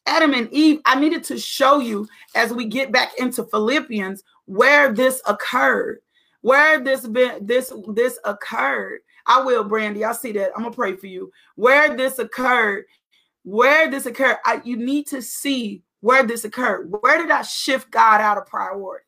Adam 0.07 0.33
and 0.33 0.51
Eve, 0.51 0.79
I 0.85 0.99
needed 0.99 1.23
to 1.25 1.37
show 1.37 1.79
you 1.79 2.07
as 2.33 2.51
we 2.53 2.65
get 2.65 2.91
back 2.91 3.11
into 3.19 3.43
Philippians 3.43 4.23
where 4.45 4.93
this 4.93 5.21
occurred, 5.27 5.99
where 6.41 6.79
this 6.79 7.05
been 7.05 7.45
this 7.45 7.71
this 7.89 8.17
occurred. 8.23 9.01
I 9.25 9.41
will, 9.41 9.65
Brandy. 9.65 10.05
I 10.05 10.13
see 10.13 10.31
that. 10.31 10.51
I'm 10.55 10.63
gonna 10.63 10.73
pray 10.73 10.95
for 10.95 11.07
you. 11.07 11.31
Where 11.55 11.95
this 11.95 12.17
occurred, 12.17 12.85
where 13.43 13.91
this 13.91 14.05
occurred, 14.05 14.37
I, 14.45 14.61
you 14.63 14.77
need 14.77 15.07
to 15.07 15.21
see 15.21 15.83
where 15.99 16.23
this 16.23 16.45
occurred. 16.45 16.95
Where 17.01 17.17
did 17.17 17.29
I 17.29 17.41
shift 17.41 17.91
God 17.91 18.21
out 18.21 18.37
of 18.37 18.45
priority? 18.45 19.03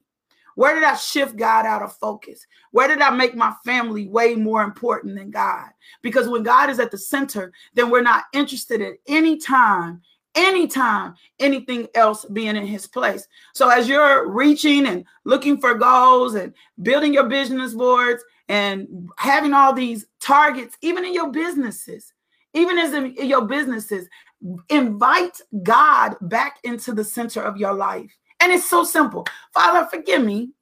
Where 0.55 0.75
did 0.75 0.83
I 0.83 0.95
shift 0.95 1.37
God 1.37 1.65
out 1.65 1.81
of 1.81 1.95
focus? 1.95 2.45
Where 2.71 2.89
did 2.89 2.99
I 2.99 3.11
make 3.11 3.33
my 3.33 3.53
family 3.63 4.09
way 4.09 4.35
more 4.35 4.61
important 4.63 5.15
than 5.15 5.31
God? 5.31 5.69
Because 6.01 6.27
when 6.27 6.43
God 6.43 6.69
is 6.69 6.79
at 6.79 6.91
the 6.91 6.97
center, 6.97 7.53
then 7.75 7.89
we're 7.89 8.01
not 8.01 8.25
interested 8.33 8.81
at 8.81 8.95
any 9.07 9.37
time 9.37 10.01
anytime 10.39 11.13
anything 11.39 11.87
else 11.95 12.25
being 12.25 12.55
in 12.55 12.65
his 12.65 12.87
place. 12.87 13.27
So 13.53 13.69
as 13.69 13.87
you're 13.87 14.29
reaching 14.29 14.87
and 14.87 15.05
looking 15.25 15.59
for 15.59 15.73
goals 15.73 16.35
and 16.35 16.53
building 16.81 17.13
your 17.13 17.27
business 17.27 17.73
boards 17.73 18.23
and 18.47 19.09
having 19.17 19.53
all 19.53 19.73
these 19.73 20.05
targets, 20.19 20.77
even 20.81 21.05
in 21.05 21.13
your 21.13 21.31
businesses, 21.31 22.13
even 22.53 22.77
as 22.77 22.93
in 22.93 23.15
your 23.15 23.45
businesses, 23.45 24.07
invite 24.69 25.39
God 25.61 26.15
back 26.21 26.59
into 26.63 26.93
the 26.93 27.03
center 27.03 27.41
of 27.41 27.57
your 27.57 27.73
life. 27.73 28.11
And 28.39 28.53
it's 28.53 28.69
so 28.69 28.85
simple. 28.85 29.27
Father, 29.53 29.85
forgive 29.89 30.23
me. 30.23 30.51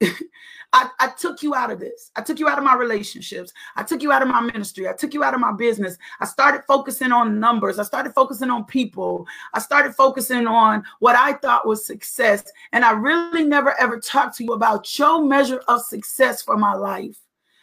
I, 0.72 0.90
I 1.00 1.08
took 1.08 1.42
you 1.42 1.54
out 1.54 1.70
of 1.70 1.80
this. 1.80 2.10
I 2.16 2.22
took 2.22 2.38
you 2.38 2.48
out 2.48 2.58
of 2.58 2.64
my 2.64 2.74
relationships. 2.74 3.52
I 3.76 3.82
took 3.82 4.02
you 4.02 4.12
out 4.12 4.22
of 4.22 4.28
my 4.28 4.40
ministry. 4.40 4.86
I 4.86 4.92
took 4.92 5.14
you 5.14 5.24
out 5.24 5.32
of 5.32 5.40
my 5.40 5.52
business. 5.52 5.96
I 6.20 6.26
started 6.26 6.62
focusing 6.66 7.10
on 7.10 7.40
numbers. 7.40 7.78
I 7.78 7.84
started 7.84 8.12
focusing 8.12 8.50
on 8.50 8.64
people. 8.64 9.26
I 9.54 9.60
started 9.60 9.94
focusing 9.94 10.46
on 10.46 10.84
what 10.98 11.16
I 11.16 11.34
thought 11.34 11.66
was 11.66 11.86
success. 11.86 12.44
And 12.72 12.84
I 12.84 12.92
really 12.92 13.44
never 13.44 13.78
ever 13.80 13.98
talked 13.98 14.36
to 14.38 14.44
you 14.44 14.52
about 14.52 14.98
your 14.98 15.24
measure 15.24 15.62
of 15.68 15.82
success 15.82 16.42
for 16.42 16.56
my 16.56 16.74
life. 16.74 17.16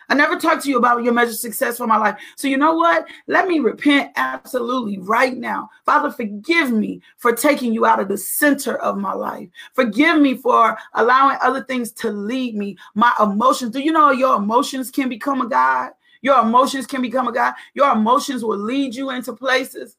I 0.10 0.16
never 0.16 0.38
talked 0.38 0.64
to 0.64 0.70
you 0.70 0.78
about 0.78 1.04
your 1.04 1.14
measure 1.14 1.32
of 1.32 1.38
success 1.38 1.78
for 1.78 1.88
my 1.88 1.98
life. 1.98 2.20
So 2.36 2.48
you 2.48 2.58
know 2.58 2.76
what? 2.76 3.08
Let 3.28 3.48
me 3.48 3.60
repent 3.60 4.12
absolutely 4.16 4.98
right 5.00 5.36
now. 5.36 5.70
Father, 5.86 6.12
forgive 6.12 6.72
me 6.72 7.02
for 7.18 7.34
taking 7.34 7.74
you 7.74 7.86
out 7.86 8.00
of 8.00 8.08
the 8.08 8.18
center 8.18 8.78
of 8.78 8.98
my 8.98 9.14
life. 9.14 9.50
Forgive 9.74 10.20
me 10.20 10.36
for 10.36 10.78
allowing 10.94 11.38
other 11.42 11.64
things 11.64 11.92
to 11.94 12.12
lead 12.12 12.56
me. 12.56 12.78
My 12.94 13.14
emotions. 13.22 13.72
Do 13.72 13.80
you 13.80 13.92
know 13.92 14.12
your 14.12 14.38
emotions 14.38 14.92
can 14.92 15.10
become 15.10 15.42
a 15.42 15.48
God? 15.48 15.92
Your 16.22 16.40
emotions 16.40 16.88
can 16.88 17.02
become 17.02 17.28
a 17.28 17.32
God. 17.32 17.54
Your 17.74 17.92
emotions 17.92 18.44
will 18.44 18.58
lead 18.58 18.96
you 18.96 19.12
into 19.12 19.34
places 19.34 19.98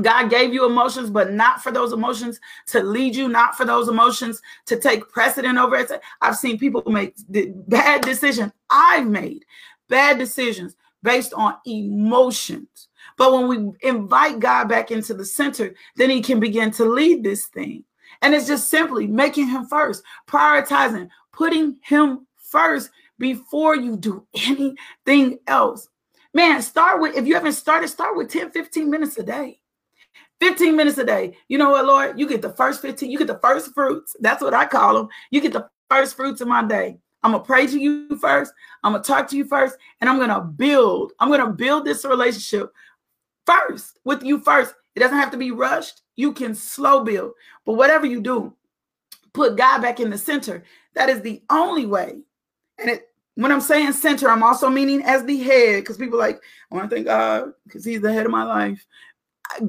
God 0.00 0.30
gave 0.30 0.52
you 0.52 0.66
emotions, 0.66 1.10
but 1.10 1.32
not 1.32 1.62
for 1.62 1.72
those 1.72 1.92
emotions 1.92 2.40
to 2.68 2.82
lead 2.82 3.16
you, 3.16 3.28
not 3.28 3.56
for 3.56 3.64
those 3.64 3.88
emotions 3.88 4.40
to 4.66 4.78
take 4.78 5.08
precedent 5.08 5.58
over 5.58 5.76
it. 5.76 5.90
I've 6.20 6.36
seen 6.36 6.58
people 6.58 6.82
make 6.86 7.14
bad 7.28 8.02
decisions. 8.02 8.52
I've 8.70 9.06
made 9.06 9.44
bad 9.88 10.18
decisions 10.18 10.76
based 11.02 11.32
on 11.34 11.56
emotions. 11.66 12.88
But 13.16 13.32
when 13.32 13.48
we 13.48 13.72
invite 13.88 14.38
God 14.38 14.68
back 14.68 14.90
into 14.90 15.14
the 15.14 15.24
center, 15.24 15.74
then 15.96 16.10
he 16.10 16.20
can 16.20 16.38
begin 16.38 16.70
to 16.72 16.84
lead 16.84 17.24
this 17.24 17.46
thing. 17.46 17.84
And 18.22 18.34
it's 18.34 18.46
just 18.46 18.68
simply 18.68 19.06
making 19.06 19.48
him 19.48 19.66
first, 19.66 20.02
prioritizing, 20.26 21.08
putting 21.32 21.78
him 21.82 22.26
first 22.36 22.90
before 23.18 23.76
you 23.76 23.96
do 23.96 24.26
anything 24.34 25.38
else. 25.46 25.88
Man, 26.34 26.62
start 26.62 27.00
with, 27.00 27.16
if 27.16 27.26
you 27.26 27.34
haven't 27.34 27.52
started, 27.52 27.88
start 27.88 28.16
with 28.16 28.30
10, 28.30 28.50
15 28.50 28.90
minutes 28.90 29.18
a 29.18 29.22
day. 29.22 29.60
15 30.40 30.76
minutes 30.76 30.98
a 30.98 31.04
day. 31.04 31.36
You 31.48 31.58
know 31.58 31.70
what, 31.70 31.86
Lord? 31.86 32.18
You 32.18 32.28
get 32.28 32.42
the 32.42 32.50
first 32.52 32.82
15, 32.82 33.10
you 33.10 33.18
get 33.18 33.26
the 33.26 33.40
first 33.40 33.74
fruits. 33.74 34.16
That's 34.20 34.42
what 34.42 34.54
I 34.54 34.66
call 34.66 34.94
them. 34.94 35.08
You 35.30 35.40
get 35.40 35.52
the 35.52 35.68
first 35.90 36.16
fruits 36.16 36.40
of 36.40 36.48
my 36.48 36.64
day. 36.64 36.98
I'm 37.22 37.32
gonna 37.32 37.44
pray 37.44 37.66
to 37.66 37.78
you 37.78 38.16
first. 38.18 38.52
I'm 38.84 38.92
gonna 38.92 39.02
talk 39.02 39.28
to 39.28 39.36
you 39.36 39.44
first, 39.44 39.76
and 40.00 40.08
I'm 40.08 40.18
gonna 40.18 40.40
build. 40.40 41.12
I'm 41.18 41.30
gonna 41.30 41.50
build 41.50 41.84
this 41.84 42.04
relationship 42.04 42.72
first 43.44 43.98
with 44.04 44.22
you 44.22 44.40
first. 44.40 44.74
It 44.94 45.00
doesn't 45.00 45.18
have 45.18 45.32
to 45.32 45.36
be 45.36 45.50
rushed. 45.50 46.02
You 46.16 46.32
can 46.32 46.54
slow 46.54 47.02
build, 47.04 47.32
but 47.64 47.74
whatever 47.74 48.06
you 48.06 48.20
do, 48.20 48.54
put 49.32 49.56
God 49.56 49.82
back 49.82 50.00
in 50.00 50.10
the 50.10 50.18
center. 50.18 50.64
That 50.94 51.08
is 51.08 51.20
the 51.20 51.42
only 51.50 51.86
way. 51.86 52.18
And 52.78 52.90
it, 52.90 53.08
when 53.34 53.52
I'm 53.52 53.60
saying 53.60 53.92
center, 53.92 54.28
I'm 54.28 54.42
also 54.42 54.68
meaning 54.68 55.02
as 55.04 55.24
the 55.24 55.38
head, 55.38 55.82
because 55.82 55.96
people 55.96 56.18
like, 56.18 56.36
oh, 56.36 56.40
I 56.72 56.74
want 56.76 56.90
to 56.90 56.96
thank 56.96 57.06
God 57.06 57.52
because 57.64 57.84
He's 57.84 58.00
the 58.00 58.12
head 58.12 58.26
of 58.26 58.32
my 58.32 58.44
life. 58.44 58.84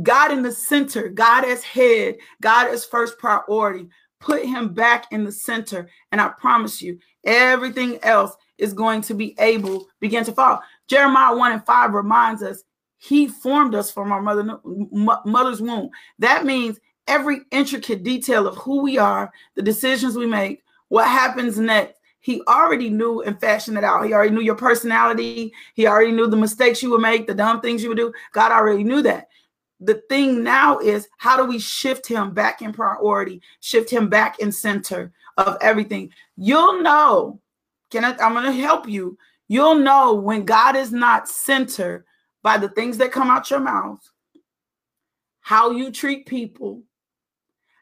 God 0.04 0.32
in 0.32 0.42
the 0.42 0.52
center, 0.52 1.10
God 1.10 1.46
as 1.46 1.64
head, 1.64 2.18
God 2.42 2.68
as 2.68 2.86
first 2.86 3.18
priority. 3.18 3.88
Put 4.20 4.46
him 4.46 4.74
back 4.74 5.06
in 5.12 5.24
the 5.24 5.32
center. 5.32 5.90
And 6.12 6.20
I 6.20 6.30
promise 6.30 6.82
you, 6.82 7.00
everything 7.24 8.00
else 8.04 8.36
is 8.58 8.74
going 8.74 9.02
to 9.02 9.14
be 9.14 9.36
able 9.40 9.88
begin 10.00 10.26
to 10.26 10.34
fall. 10.34 10.62
Jeremiah 10.88 11.36
1 11.36 11.52
and 11.54 11.66
5 11.66 11.94
reminds 11.94 12.44
us 12.44 12.64
he 12.98 13.28
formed 13.28 13.76
us 13.76 13.90
from 13.90 14.12
our 14.12 14.22
mother, 14.22 14.60
mother's 15.26 15.62
womb. 15.62 15.90
That 16.20 16.46
means 16.46 16.80
every 17.08 17.40
intricate 17.52 18.04
detail 18.04 18.46
of 18.46 18.58
who 18.58 18.82
we 18.82 18.98
are, 18.98 19.32
the 19.56 19.62
decisions 19.62 20.18
we 20.18 20.26
make, 20.26 20.64
what 20.90 21.08
happens 21.08 21.58
next. 21.58 22.00
He 22.20 22.42
already 22.48 22.90
knew 22.90 23.22
and 23.22 23.40
fashioned 23.40 23.78
it 23.78 23.86
out. 23.86 24.06
He 24.06 24.14
already 24.14 24.36
knew 24.36 24.42
your 24.42 24.56
personality. 24.56 25.54
He 25.74 25.88
already 25.88 26.12
knew 26.12 26.28
the 26.28 26.36
mistakes 26.36 26.84
you 26.84 26.92
would 26.92 27.02
make, 27.02 27.26
the 27.26 27.34
dumb 27.34 27.62
things 27.62 27.82
you 27.82 27.88
would 27.88 27.98
do. 27.98 28.12
God 28.34 28.52
already 28.52 28.84
knew 28.84 29.02
that 29.04 29.30
the 29.80 29.96
thing 30.10 30.44
now 30.44 30.80
is 30.80 31.08
how 31.18 31.38
do 31.38 31.46
we 31.46 31.60
shift 31.60 32.06
him 32.06 32.34
back 32.34 32.62
in 32.62 32.74
priority, 32.74 33.42
shift 33.62 33.90
him 33.90 34.10
back 34.10 34.40
in 34.40 34.52
center 34.52 35.12
of 35.38 35.58
everything? 35.62 36.12
You'll 36.36 36.82
know. 36.82 37.40
Can 37.90 38.06
I? 38.06 38.16
I'm 38.18 38.34
going 38.34 38.46
to 38.46 38.52
help 38.52 38.88
you. 38.88 39.18
You'll 39.48 39.76
know 39.76 40.14
when 40.14 40.46
God 40.46 40.76
is 40.76 40.92
not 40.92 41.28
center 41.28 42.06
by 42.44 42.58
the 42.58 42.70
things 42.70 42.98
that 42.98 43.12
come 43.12 43.30
out 43.30 43.50
your 43.50 43.60
mouth, 43.60 44.00
how 45.42 45.72
you 45.72 45.92
treat 45.92 46.28
people, 46.28 46.84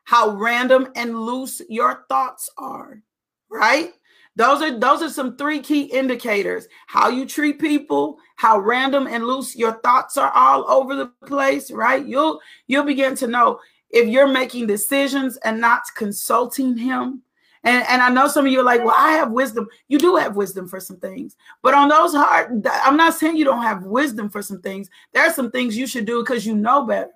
how 0.06 0.30
random 0.30 0.88
and 0.96 1.20
loose 1.20 1.62
your 1.68 2.06
thoughts 2.08 2.50
are, 2.58 3.02
right? 3.50 3.92
Those 4.38 4.62
are 4.62 4.80
those 4.80 5.04
are 5.04 5.10
some 5.10 5.36
three 5.38 5.60
key 5.62 5.84
indicators. 5.84 6.68
How 6.88 7.10
you 7.10 7.26
treat 7.26 7.60
people, 7.60 8.20
how 8.38 8.60
random 8.60 9.08
and 9.08 9.26
loose 9.26 9.56
your 9.58 9.74
thoughts 9.82 10.18
are 10.18 10.32
all 10.34 10.70
over 10.72 10.96
the 10.96 11.08
place, 11.28 11.72
right? 11.72 12.06
You'll 12.06 12.40
you'll 12.68 12.86
begin 12.86 13.16
to 13.18 13.28
know 13.28 13.60
if 13.92 14.08
you're 14.08 14.28
making 14.30 14.68
decisions 14.68 15.38
and 15.46 15.62
not 15.62 15.84
consulting 15.96 16.78
him 16.78 17.24
And, 17.64 17.86
and 17.90 18.02
I 18.02 18.10
know 18.10 18.28
some 18.30 18.46
of 18.46 18.52
you 18.52 18.62
are 18.62 18.64
like, 18.64 18.84
well, 18.86 18.96
I 18.98 19.12
have 19.14 19.32
wisdom. 19.32 19.68
You 19.90 20.00
do 20.00 20.16
have 20.18 20.38
wisdom 20.38 20.68
for 20.70 20.80
some 20.80 20.98
things. 21.00 21.36
But 21.64 21.74
on 21.74 21.90
those 21.90 22.14
hard, 22.14 22.66
I'm 22.86 22.98
not 22.98 23.16
saying 23.16 23.38
you 23.38 23.46
don't 23.46 23.64
have 23.64 23.84
wisdom 23.84 24.30
for 24.30 24.42
some 24.42 24.62
things. 24.62 24.90
There 25.14 25.26
are 25.26 25.34
some 25.34 25.52
things 25.52 25.78
you 25.78 25.88
should 25.88 26.06
do 26.06 26.22
because 26.24 26.46
you 26.46 26.56
know 26.56 26.86
better. 26.86 27.12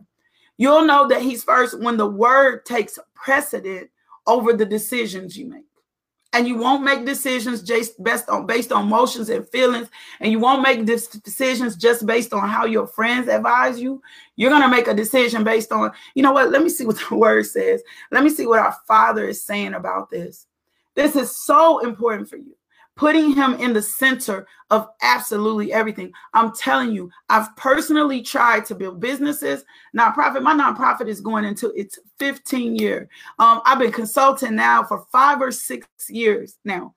You'll 0.58 0.86
know 0.86 1.08
that 1.08 1.22
he's 1.22 1.44
first 1.44 1.80
when 1.80 1.98
the 1.98 2.08
word 2.08 2.66
takes 2.66 3.00
precedent 3.16 3.90
over 4.28 4.54
the 4.54 4.66
decisions 4.66 5.38
you 5.38 5.48
make 5.48 5.66
and 6.34 6.48
you 6.48 6.58
won't 6.58 6.84
make 6.84 7.06
decisions 7.06 7.62
just 7.62 8.02
based 8.02 8.30
on 8.30 8.46
based 8.46 8.72
on 8.72 8.86
emotions 8.86 9.30
and 9.30 9.48
feelings. 9.50 9.90
And 10.20 10.32
you 10.32 10.40
won't 10.40 10.62
make 10.62 10.86
decisions 10.86 11.76
just 11.76 12.06
based 12.06 12.34
on 12.34 12.48
how 12.48 12.66
your 12.66 12.88
friends 12.88 13.28
advise 13.28 13.80
you. 13.80 14.02
You're 14.38 14.50
going 14.50 14.62
to 14.62 14.70
make 14.70 14.88
a 14.88 14.94
decision 14.94 15.44
based 15.44 15.72
on 15.72 15.92
you 16.16 16.24
know 16.24 16.32
what? 16.32 16.52
Let 16.52 16.64
me 16.64 16.70
see 16.70 16.86
what 16.86 17.02
the 17.10 17.16
word 17.16 17.46
says. 17.46 17.82
Let 18.12 18.24
me 18.24 18.30
see 18.30 18.48
what 18.48 18.60
our 18.60 18.76
father 18.88 19.28
is 19.28 19.44
saying 19.44 19.74
about 19.74 20.10
this. 20.10 20.48
This 20.96 21.16
is 21.16 21.36
so 21.36 21.80
important 21.80 22.30
for 22.30 22.38
you 22.38 22.56
putting 22.96 23.34
him 23.34 23.54
in 23.56 23.74
the 23.74 23.82
center 23.82 24.48
of 24.70 24.88
absolutely 25.02 25.74
everything. 25.74 26.12
I'm 26.34 26.54
telling 26.54 26.92
you, 26.92 27.10
I've 27.30 27.56
personally 27.56 28.22
tried 28.22 28.66
to 28.66 28.76
build 28.76 29.00
businesses, 29.00 29.64
nonprofit. 29.98 30.44
My 30.44 30.54
nonprofit 30.54 31.08
is 31.08 31.22
going 31.22 31.46
into 31.46 31.72
its 31.72 32.00
15 32.20 32.76
year. 32.76 33.10
Um, 33.40 33.62
I've 33.66 33.80
been 33.80 33.92
consulting 33.92 34.56
now 34.56 34.84
for 34.84 35.06
five 35.12 35.42
or 35.42 35.52
six 35.52 35.88
years 36.10 36.58
now. 36.64 36.94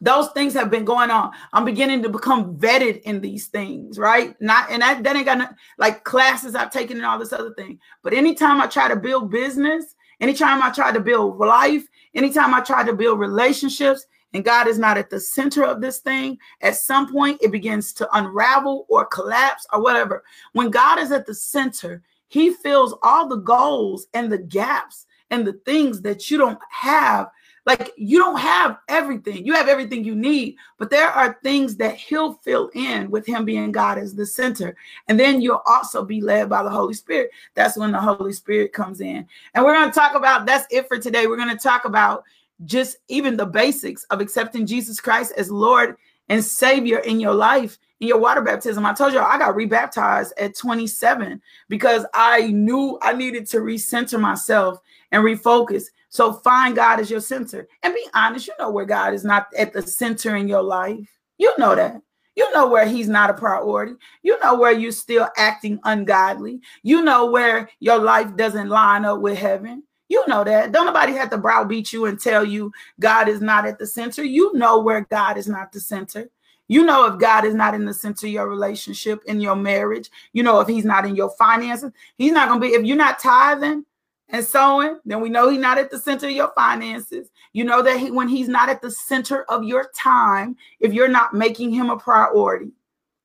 Those 0.00 0.28
things 0.30 0.54
have 0.54 0.70
been 0.70 0.84
going 0.84 1.10
on. 1.10 1.32
I'm 1.52 1.64
beginning 1.64 2.02
to 2.02 2.08
become 2.08 2.56
vetted 2.56 3.02
in 3.02 3.20
these 3.20 3.48
things, 3.48 3.98
right? 3.98 4.34
Not 4.40 4.70
and 4.70 4.82
that, 4.82 5.02
that 5.02 5.16
ain't 5.16 5.26
got 5.26 5.38
no, 5.38 5.48
like 5.78 6.04
classes 6.04 6.54
I've 6.54 6.70
taken 6.70 6.96
and 6.96 7.06
all 7.06 7.18
this 7.18 7.32
other 7.32 7.52
thing. 7.54 7.78
But 8.02 8.14
anytime 8.14 8.60
I 8.60 8.66
try 8.66 8.88
to 8.88 8.96
build 8.96 9.30
business, 9.30 9.94
anytime 10.20 10.62
I 10.62 10.70
try 10.70 10.92
to 10.92 11.00
build 11.00 11.38
life, 11.38 11.86
anytime 12.14 12.54
I 12.54 12.60
try 12.60 12.84
to 12.84 12.94
build 12.94 13.18
relationships, 13.18 14.06
and 14.32 14.44
God 14.44 14.66
is 14.66 14.78
not 14.78 14.98
at 14.98 15.10
the 15.10 15.20
center 15.20 15.64
of 15.64 15.80
this 15.80 15.98
thing, 15.98 16.38
at 16.60 16.76
some 16.76 17.10
point 17.12 17.40
it 17.42 17.52
begins 17.52 17.92
to 17.94 18.08
unravel 18.16 18.86
or 18.88 19.06
collapse 19.06 19.66
or 19.72 19.82
whatever. 19.82 20.24
When 20.52 20.70
God 20.70 20.98
is 20.98 21.12
at 21.12 21.26
the 21.26 21.34
center, 21.34 22.02
He 22.28 22.52
fills 22.52 22.94
all 23.02 23.28
the 23.28 23.36
goals 23.36 24.08
and 24.14 24.30
the 24.30 24.38
gaps 24.38 25.06
and 25.30 25.46
the 25.46 25.54
things 25.64 26.02
that 26.02 26.30
you 26.30 26.38
don't 26.38 26.58
have. 26.70 27.30
Like 27.64 27.92
you 27.96 28.18
don't 28.18 28.38
have 28.38 28.78
everything. 28.88 29.44
You 29.44 29.54
have 29.54 29.66
everything 29.66 30.04
you 30.04 30.14
need, 30.14 30.56
but 30.78 30.88
there 30.88 31.08
are 31.08 31.40
things 31.42 31.76
that 31.76 31.96
he'll 31.96 32.34
fill 32.34 32.70
in 32.74 33.10
with 33.10 33.26
him 33.26 33.44
being 33.44 33.72
God 33.72 33.98
as 33.98 34.14
the 34.14 34.24
center. 34.24 34.76
And 35.08 35.18
then 35.18 35.40
you'll 35.40 35.62
also 35.66 36.04
be 36.04 36.20
led 36.20 36.48
by 36.48 36.62
the 36.62 36.70
Holy 36.70 36.94
Spirit. 36.94 37.30
That's 37.54 37.76
when 37.76 37.90
the 37.90 38.00
Holy 38.00 38.32
Spirit 38.32 38.72
comes 38.72 39.00
in. 39.00 39.26
And 39.54 39.64
we're 39.64 39.74
going 39.74 39.90
to 39.90 39.98
talk 39.98 40.14
about 40.14 40.46
that's 40.46 40.66
it 40.70 40.86
for 40.86 40.96
today. 40.96 41.26
We're 41.26 41.36
going 41.36 41.56
to 41.56 41.56
talk 41.56 41.86
about 41.86 42.22
just 42.64 42.96
even 43.08 43.36
the 43.36 43.46
basics 43.46 44.04
of 44.04 44.20
accepting 44.20 44.66
Jesus 44.66 45.00
Christ 45.00 45.32
as 45.36 45.50
Lord 45.50 45.96
and 46.28 46.44
Savior 46.44 46.98
in 46.98 47.20
your 47.20 47.34
life, 47.34 47.78
in 48.00 48.08
your 48.08 48.18
water 48.18 48.40
baptism. 48.40 48.84
I 48.84 48.94
told 48.94 49.12
you 49.12 49.20
I 49.20 49.38
got 49.38 49.54
rebaptized 49.54 50.32
at 50.38 50.56
27 50.56 51.40
because 51.68 52.04
I 52.14 52.48
knew 52.48 52.98
I 53.02 53.12
needed 53.12 53.46
to 53.48 53.58
recenter 53.58 54.20
myself 54.20 54.80
and 55.12 55.22
refocus. 55.22 55.84
So 56.08 56.32
find 56.32 56.74
God 56.74 57.00
as 57.00 57.10
your 57.10 57.20
center 57.20 57.68
and 57.82 57.94
be 57.94 58.06
honest. 58.14 58.46
You 58.46 58.54
know 58.58 58.70
where 58.70 58.86
God 58.86 59.12
is 59.14 59.24
not 59.24 59.48
at 59.56 59.72
the 59.72 59.82
center 59.82 60.36
in 60.36 60.48
your 60.48 60.62
life. 60.62 61.08
You 61.38 61.52
know 61.58 61.74
that. 61.74 62.00
You 62.36 62.52
know 62.52 62.68
where 62.68 62.86
he's 62.86 63.08
not 63.08 63.30
a 63.30 63.34
priority. 63.34 63.94
You 64.22 64.38
know 64.40 64.56
where 64.56 64.72
you're 64.72 64.92
still 64.92 65.28
acting 65.38 65.80
ungodly. 65.84 66.60
You 66.82 67.02
know 67.02 67.30
where 67.30 67.70
your 67.80 67.98
life 67.98 68.36
doesn't 68.36 68.68
line 68.68 69.06
up 69.06 69.20
with 69.20 69.38
heaven. 69.38 69.84
You 70.08 70.24
know 70.28 70.44
that. 70.44 70.72
Don't 70.72 70.86
nobody 70.86 71.12
have 71.14 71.30
to 71.30 71.38
browbeat 71.38 71.92
you 71.92 72.06
and 72.06 72.20
tell 72.20 72.44
you 72.44 72.72
God 73.00 73.28
is 73.28 73.40
not 73.40 73.66
at 73.66 73.78
the 73.78 73.86
center. 73.86 74.22
You 74.22 74.52
know 74.54 74.78
where 74.78 75.02
God 75.10 75.36
is 75.36 75.48
not 75.48 75.72
the 75.72 75.80
center. 75.80 76.30
You 76.68 76.84
know 76.84 77.06
if 77.06 77.20
God 77.20 77.44
is 77.44 77.54
not 77.54 77.74
in 77.74 77.84
the 77.84 77.94
center 77.94 78.26
of 78.26 78.32
your 78.32 78.48
relationship, 78.48 79.22
in 79.26 79.40
your 79.40 79.56
marriage. 79.56 80.10
You 80.32 80.42
know 80.42 80.60
if 80.60 80.68
He's 80.68 80.84
not 80.84 81.06
in 81.06 81.16
your 81.16 81.30
finances. 81.30 81.92
He's 82.16 82.32
not 82.32 82.48
going 82.48 82.60
to 82.60 82.66
be, 82.66 82.74
if 82.74 82.84
you're 82.84 82.96
not 82.96 83.18
tithing 83.18 83.84
and 84.28 84.44
sowing, 84.44 84.98
then 85.04 85.20
we 85.20 85.28
know 85.28 85.48
He's 85.48 85.60
not 85.60 85.78
at 85.78 85.90
the 85.90 85.98
center 85.98 86.26
of 86.26 86.32
your 86.32 86.52
finances. 86.54 87.28
You 87.52 87.64
know 87.64 87.82
that 87.82 87.98
he, 87.98 88.10
when 88.10 88.28
He's 88.28 88.48
not 88.48 88.68
at 88.68 88.82
the 88.82 88.90
center 88.90 89.42
of 89.44 89.64
your 89.64 89.90
time, 89.94 90.56
if 90.80 90.92
you're 90.92 91.08
not 91.08 91.34
making 91.34 91.72
Him 91.72 91.90
a 91.90 91.96
priority, 91.96 92.72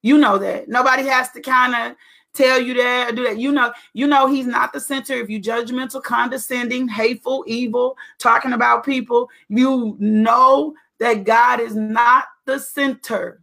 you 0.04 0.17
know 0.17 0.38
that. 0.38 0.67
Nobody 0.67 1.04
has 1.04 1.32
to 1.32 1.41
kind 1.41 1.76
of 1.76 1.98
tell 2.34 2.62
you 2.62 2.74
that 2.76 3.15
do 3.15 3.24
that. 3.24 3.38
You 3.38 3.52
know, 3.52 3.74
you 3.94 4.08
know 4.08 4.28
he's 4.28 4.48
not 4.48 4.74
the 4.74 4.80
center. 4.80 5.13
If 5.13 5.30
you 5.30 5.41
judgmental, 5.41 6.02
condescending, 6.02 6.88
hateful, 6.88 7.44
evil, 7.48 7.98
talking 8.20 8.54
about 8.54 8.86
people, 8.86 9.30
you 9.50 9.96
know 10.00 10.74
that 11.00 11.24
God 11.24 11.60
is 11.60 11.76
not 11.76 12.26
the 12.46 12.60
center. 12.60 13.41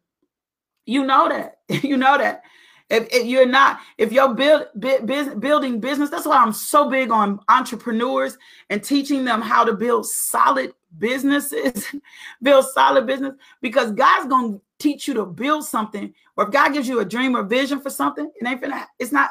You 0.86 1.04
know 1.04 1.28
that. 1.28 1.58
you 1.84 1.96
know 1.96 2.18
that. 2.18 2.42
If, 2.90 3.06
if, 3.12 3.26
you're 3.26 3.46
not, 3.46 3.80
if 3.98 4.12
you're 4.12 4.32
build, 4.34 4.68
build, 4.78 5.40
building 5.40 5.78
business, 5.78 6.08
that's 6.08 6.24
why 6.24 6.38
I'm 6.38 6.54
so 6.54 6.88
big 6.88 7.10
on 7.10 7.38
entrepreneurs 7.48 8.38
and 8.70 8.82
teaching 8.82 9.26
them 9.26 9.42
how 9.42 9.62
to 9.62 9.74
build 9.74 10.06
solid 10.06 10.72
businesses, 10.96 11.84
build 12.42 12.64
solid 12.72 13.06
business, 13.06 13.34
because 13.60 13.92
God's 13.92 14.28
going 14.28 14.54
to 14.54 14.60
teach 14.78 15.08
you 15.08 15.14
to 15.14 15.26
build 15.26 15.64
something, 15.64 16.12
or 16.36 16.46
if 16.46 16.52
God 16.52 16.72
gives 16.72 16.88
you 16.88 17.00
a 17.00 17.04
dream 17.04 17.36
or 17.36 17.42
vision 17.42 17.80
for 17.80 17.90
something, 17.90 18.30
it 18.40 18.46
ain't 18.46 18.62
finna, 18.62 18.84
it's 18.98 19.12
not, 19.12 19.30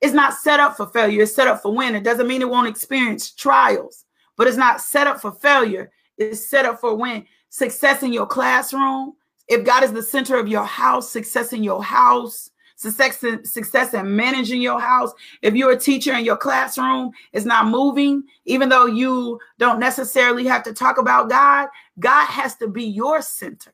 it's 0.00 0.14
not 0.14 0.34
set 0.34 0.60
up 0.60 0.76
for 0.76 0.86
failure. 0.86 1.22
It's 1.22 1.34
set 1.34 1.48
up 1.48 1.62
for 1.62 1.74
win. 1.74 1.94
It 1.94 2.04
doesn't 2.04 2.28
mean 2.28 2.42
it 2.42 2.48
won't 2.48 2.68
experience 2.68 3.32
trials, 3.32 4.04
but 4.36 4.46
it's 4.46 4.56
not 4.56 4.80
set 4.80 5.06
up 5.06 5.20
for 5.20 5.32
failure. 5.32 5.90
It's 6.16 6.48
set 6.48 6.64
up 6.64 6.80
for 6.80 6.94
win. 6.94 7.26
Success 7.48 8.02
in 8.02 8.12
your 8.12 8.26
classroom. 8.26 9.14
If 9.48 9.64
God 9.64 9.82
is 9.82 9.92
the 9.92 10.02
center 10.02 10.36
of 10.36 10.48
your 10.48 10.64
house, 10.64 11.10
success 11.10 11.52
in 11.52 11.64
your 11.64 11.82
house, 11.82 12.50
success 12.78 13.24
in, 13.24 13.44
success 13.44 13.92
in 13.92 14.14
managing 14.14 14.62
your 14.62 14.80
house. 14.80 15.12
If 15.42 15.54
you're 15.54 15.72
a 15.72 15.78
teacher 15.78 16.12
and 16.12 16.24
your 16.24 16.36
classroom 16.36 17.10
is 17.32 17.44
not 17.44 17.66
moving, 17.66 18.22
even 18.44 18.68
though 18.68 18.86
you 18.86 19.40
don't 19.58 19.80
necessarily 19.80 20.46
have 20.46 20.62
to 20.62 20.72
talk 20.72 20.98
about 20.98 21.28
God, 21.28 21.68
God 21.98 22.26
has 22.26 22.54
to 22.56 22.68
be 22.68 22.84
your 22.84 23.20
center. 23.20 23.72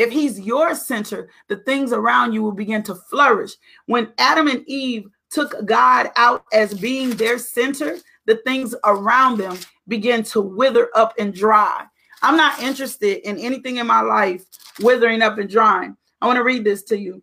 If 0.00 0.10
he's 0.10 0.40
your 0.40 0.74
center, 0.74 1.28
the 1.48 1.56
things 1.56 1.92
around 1.92 2.32
you 2.32 2.42
will 2.42 2.52
begin 2.52 2.82
to 2.84 2.94
flourish. 2.94 3.52
When 3.84 4.10
Adam 4.16 4.48
and 4.48 4.64
Eve 4.66 5.10
took 5.28 5.66
God 5.66 6.10
out 6.16 6.42
as 6.54 6.72
being 6.72 7.10
their 7.10 7.38
center, 7.38 7.98
the 8.24 8.36
things 8.36 8.74
around 8.86 9.36
them 9.36 9.58
begin 9.88 10.22
to 10.22 10.40
wither 10.40 10.88
up 10.94 11.12
and 11.18 11.34
dry. 11.34 11.84
I'm 12.22 12.38
not 12.38 12.62
interested 12.62 13.28
in 13.28 13.38
anything 13.38 13.76
in 13.76 13.86
my 13.86 14.00
life 14.00 14.46
withering 14.80 15.20
up 15.20 15.36
and 15.36 15.50
drying. 15.50 15.94
I 16.22 16.26
want 16.26 16.38
to 16.38 16.44
read 16.44 16.64
this 16.64 16.82
to 16.84 16.98
you. 16.98 17.22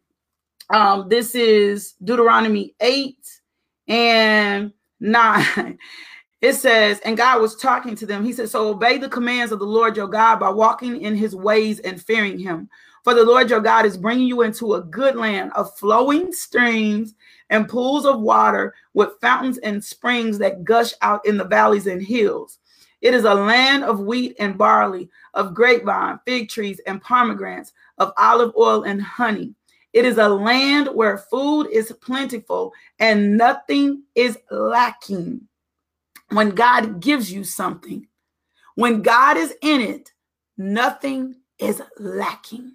Um, 0.69 1.09
this 1.09 1.33
is 1.33 1.93
Deuteronomy 2.03 2.75
8 2.79 3.17
and 3.87 4.71
9. 4.99 5.79
It 6.39 6.53
says, 6.53 6.99
and 6.99 7.17
God 7.17 7.41
was 7.41 7.55
talking 7.55 7.95
to 7.95 8.05
them. 8.05 8.23
He 8.23 8.31
said, 8.31 8.49
So 8.49 8.69
obey 8.69 8.99
the 8.99 9.09
commands 9.09 9.51
of 9.51 9.57
the 9.57 9.65
Lord 9.65 9.97
your 9.97 10.07
God 10.07 10.39
by 10.39 10.49
walking 10.49 11.01
in 11.01 11.15
his 11.15 11.35
ways 11.35 11.79
and 11.79 12.01
fearing 12.01 12.37
him. 12.37 12.69
For 13.03 13.15
the 13.15 13.23
Lord 13.23 13.49
your 13.49 13.59
God 13.59 13.85
is 13.85 13.97
bringing 13.97 14.27
you 14.27 14.43
into 14.43 14.75
a 14.75 14.83
good 14.83 15.15
land 15.15 15.51
of 15.53 15.75
flowing 15.79 16.31
streams 16.31 17.15
and 17.49 17.67
pools 17.67 18.05
of 18.05 18.21
water 18.21 18.75
with 18.93 19.19
fountains 19.19 19.57
and 19.59 19.83
springs 19.83 20.37
that 20.37 20.63
gush 20.63 20.91
out 21.01 21.25
in 21.25 21.37
the 21.37 21.45
valleys 21.45 21.87
and 21.87 22.03
hills. 22.03 22.59
It 23.01 23.15
is 23.15 23.23
a 23.23 23.33
land 23.33 23.83
of 23.83 24.01
wheat 24.01 24.35
and 24.39 24.57
barley, 24.57 25.09
of 25.33 25.55
grapevine, 25.55 26.19
fig 26.25 26.49
trees, 26.49 26.79
and 26.85 27.01
pomegranates, 27.01 27.73
of 27.97 28.11
olive 28.17 28.53
oil 28.55 28.83
and 28.83 29.01
honey. 29.01 29.55
It 29.93 30.05
is 30.05 30.17
a 30.17 30.29
land 30.29 30.89
where 30.93 31.17
food 31.17 31.67
is 31.71 31.91
plentiful 32.01 32.73
and 32.99 33.37
nothing 33.37 34.03
is 34.13 34.37
lacking 34.51 35.47
when 36.29 36.51
God 36.51 36.99
gives 36.99 37.31
you 37.31 37.43
something, 37.43 38.07
when 38.75 39.01
God 39.01 39.37
is 39.37 39.53
in 39.61 39.81
it, 39.81 40.11
nothing 40.57 41.35
is 41.57 41.81
lacking. 41.97 42.73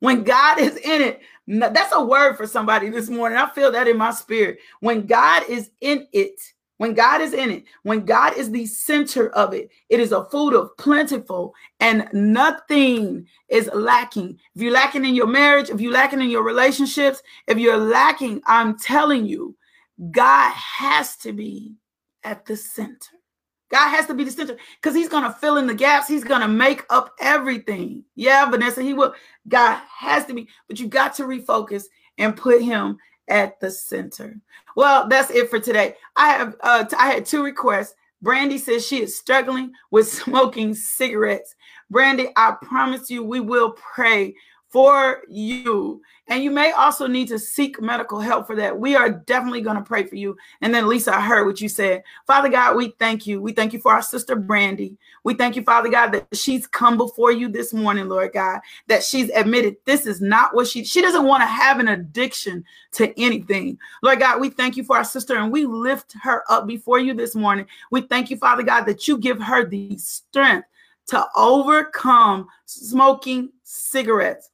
When 0.00 0.24
God 0.24 0.58
is 0.58 0.76
in 0.76 1.00
it, 1.00 1.20
that's 1.46 1.94
a 1.94 2.04
word 2.04 2.36
for 2.36 2.46
somebody 2.46 2.88
this 2.88 3.08
morning. 3.08 3.38
I 3.38 3.48
feel 3.50 3.70
that 3.70 3.86
in 3.86 3.96
my 3.96 4.10
spirit. 4.10 4.58
When 4.80 5.06
God 5.06 5.44
is 5.48 5.70
in 5.80 6.08
it, 6.12 6.40
when 6.78 6.94
God 6.94 7.20
is 7.20 7.32
in 7.32 7.52
it, 7.52 7.64
when 7.84 8.04
God 8.04 8.36
is 8.36 8.50
the 8.50 8.66
center 8.66 9.28
of 9.30 9.54
it, 9.54 9.70
it 9.88 10.00
is 10.00 10.10
a 10.10 10.24
food 10.24 10.54
of 10.54 10.76
plentiful 10.76 11.54
and 11.78 12.08
nothing 12.12 13.28
is 13.48 13.70
lacking. 13.72 14.40
If 14.56 14.62
you're 14.62 14.72
lacking 14.72 15.04
in 15.04 15.14
your 15.14 15.28
marriage, 15.28 15.70
if 15.70 15.80
you're 15.80 15.92
lacking 15.92 16.20
in 16.20 16.30
your 16.30 16.42
relationships, 16.42 17.22
if 17.46 17.58
you're 17.58 17.76
lacking, 17.76 18.42
I'm 18.46 18.76
telling 18.80 19.26
you, 19.26 19.56
God 20.10 20.52
has 20.54 21.14
to 21.18 21.32
be 21.32 21.76
at 22.24 22.46
the 22.46 22.56
center. 22.56 23.10
God 23.70 23.88
has 23.88 24.06
to 24.06 24.14
be 24.14 24.24
the 24.24 24.30
center 24.30 24.56
because 24.80 24.94
he's 24.94 25.08
going 25.08 25.24
to 25.24 25.32
fill 25.32 25.56
in 25.56 25.66
the 25.66 25.74
gaps. 25.74 26.06
He's 26.06 26.24
going 26.24 26.42
to 26.42 26.48
make 26.48 26.84
up 26.90 27.14
everything. 27.18 28.04
Yeah, 28.14 28.48
Vanessa, 28.50 28.82
he 28.82 28.92
will. 28.92 29.14
God 29.48 29.80
has 29.88 30.26
to 30.26 30.34
be, 30.34 30.48
but 30.68 30.78
you 30.78 30.88
got 30.88 31.14
to 31.14 31.22
refocus 31.22 31.84
and 32.18 32.36
put 32.36 32.60
him 32.60 32.98
at 33.28 33.58
the 33.60 33.70
center. 33.70 34.36
Well, 34.76 35.08
that's 35.08 35.30
it 35.30 35.48
for 35.48 35.58
today. 35.58 35.94
I 36.16 36.28
have 36.28 36.56
uh, 36.60 36.84
I 36.98 37.08
had 37.08 37.24
two 37.24 37.42
requests. 37.42 37.94
Brandy 38.20 38.58
says 38.58 38.86
she 38.86 39.02
is 39.02 39.16
struggling 39.16 39.72
with 39.90 40.06
smoking 40.12 40.74
cigarettes. 40.74 41.54
Brandy, 41.90 42.28
I 42.36 42.56
promise 42.62 43.10
you, 43.10 43.24
we 43.24 43.40
will 43.40 43.72
pray 43.72 44.34
for 44.72 45.22
you. 45.28 46.00
And 46.28 46.42
you 46.42 46.50
may 46.50 46.72
also 46.72 47.06
need 47.06 47.28
to 47.28 47.38
seek 47.38 47.80
medical 47.82 48.18
help 48.18 48.46
for 48.46 48.56
that. 48.56 48.78
We 48.78 48.96
are 48.96 49.10
definitely 49.10 49.60
going 49.60 49.76
to 49.76 49.82
pray 49.82 50.04
for 50.04 50.16
you. 50.16 50.34
And 50.62 50.74
then, 50.74 50.88
Lisa, 50.88 51.14
I 51.14 51.20
heard 51.20 51.46
what 51.46 51.60
you 51.60 51.68
said. 51.68 52.02
Father 52.26 52.48
God, 52.48 52.74
we 52.76 52.94
thank 52.98 53.26
you. 53.26 53.42
We 53.42 53.52
thank 53.52 53.74
you 53.74 53.80
for 53.80 53.92
our 53.92 54.00
sister 54.00 54.34
Brandy. 54.34 54.96
We 55.24 55.34
thank 55.34 55.56
you, 55.56 55.62
Father 55.62 55.90
God, 55.90 56.12
that 56.12 56.26
she's 56.32 56.66
come 56.66 56.96
before 56.96 57.32
you 57.32 57.48
this 57.48 57.74
morning, 57.74 58.08
Lord 58.08 58.32
God, 58.32 58.60
that 58.86 59.04
she's 59.04 59.28
admitted 59.30 59.76
this 59.84 60.06
is 60.06 60.22
not 60.22 60.54
what 60.54 60.66
she 60.66 60.84
she 60.84 61.02
doesn't 61.02 61.26
want 61.26 61.42
to 61.42 61.46
have 61.46 61.78
an 61.78 61.88
addiction 61.88 62.64
to 62.92 63.12
anything. 63.20 63.78
Lord 64.02 64.20
God, 64.20 64.40
we 64.40 64.48
thank 64.48 64.78
you 64.78 64.84
for 64.84 64.96
our 64.96 65.04
sister 65.04 65.36
and 65.36 65.52
we 65.52 65.66
lift 65.66 66.14
her 66.22 66.44
up 66.50 66.66
before 66.66 66.98
you 66.98 67.12
this 67.12 67.34
morning. 67.34 67.66
We 67.90 68.02
thank 68.02 68.30
you, 68.30 68.38
Father 68.38 68.62
God, 68.62 68.84
that 68.84 69.06
you 69.06 69.18
give 69.18 69.40
her 69.42 69.66
the 69.66 69.98
strength 69.98 70.66
to 71.08 71.26
overcome 71.36 72.48
smoking 72.64 73.50
cigarettes. 73.64 74.50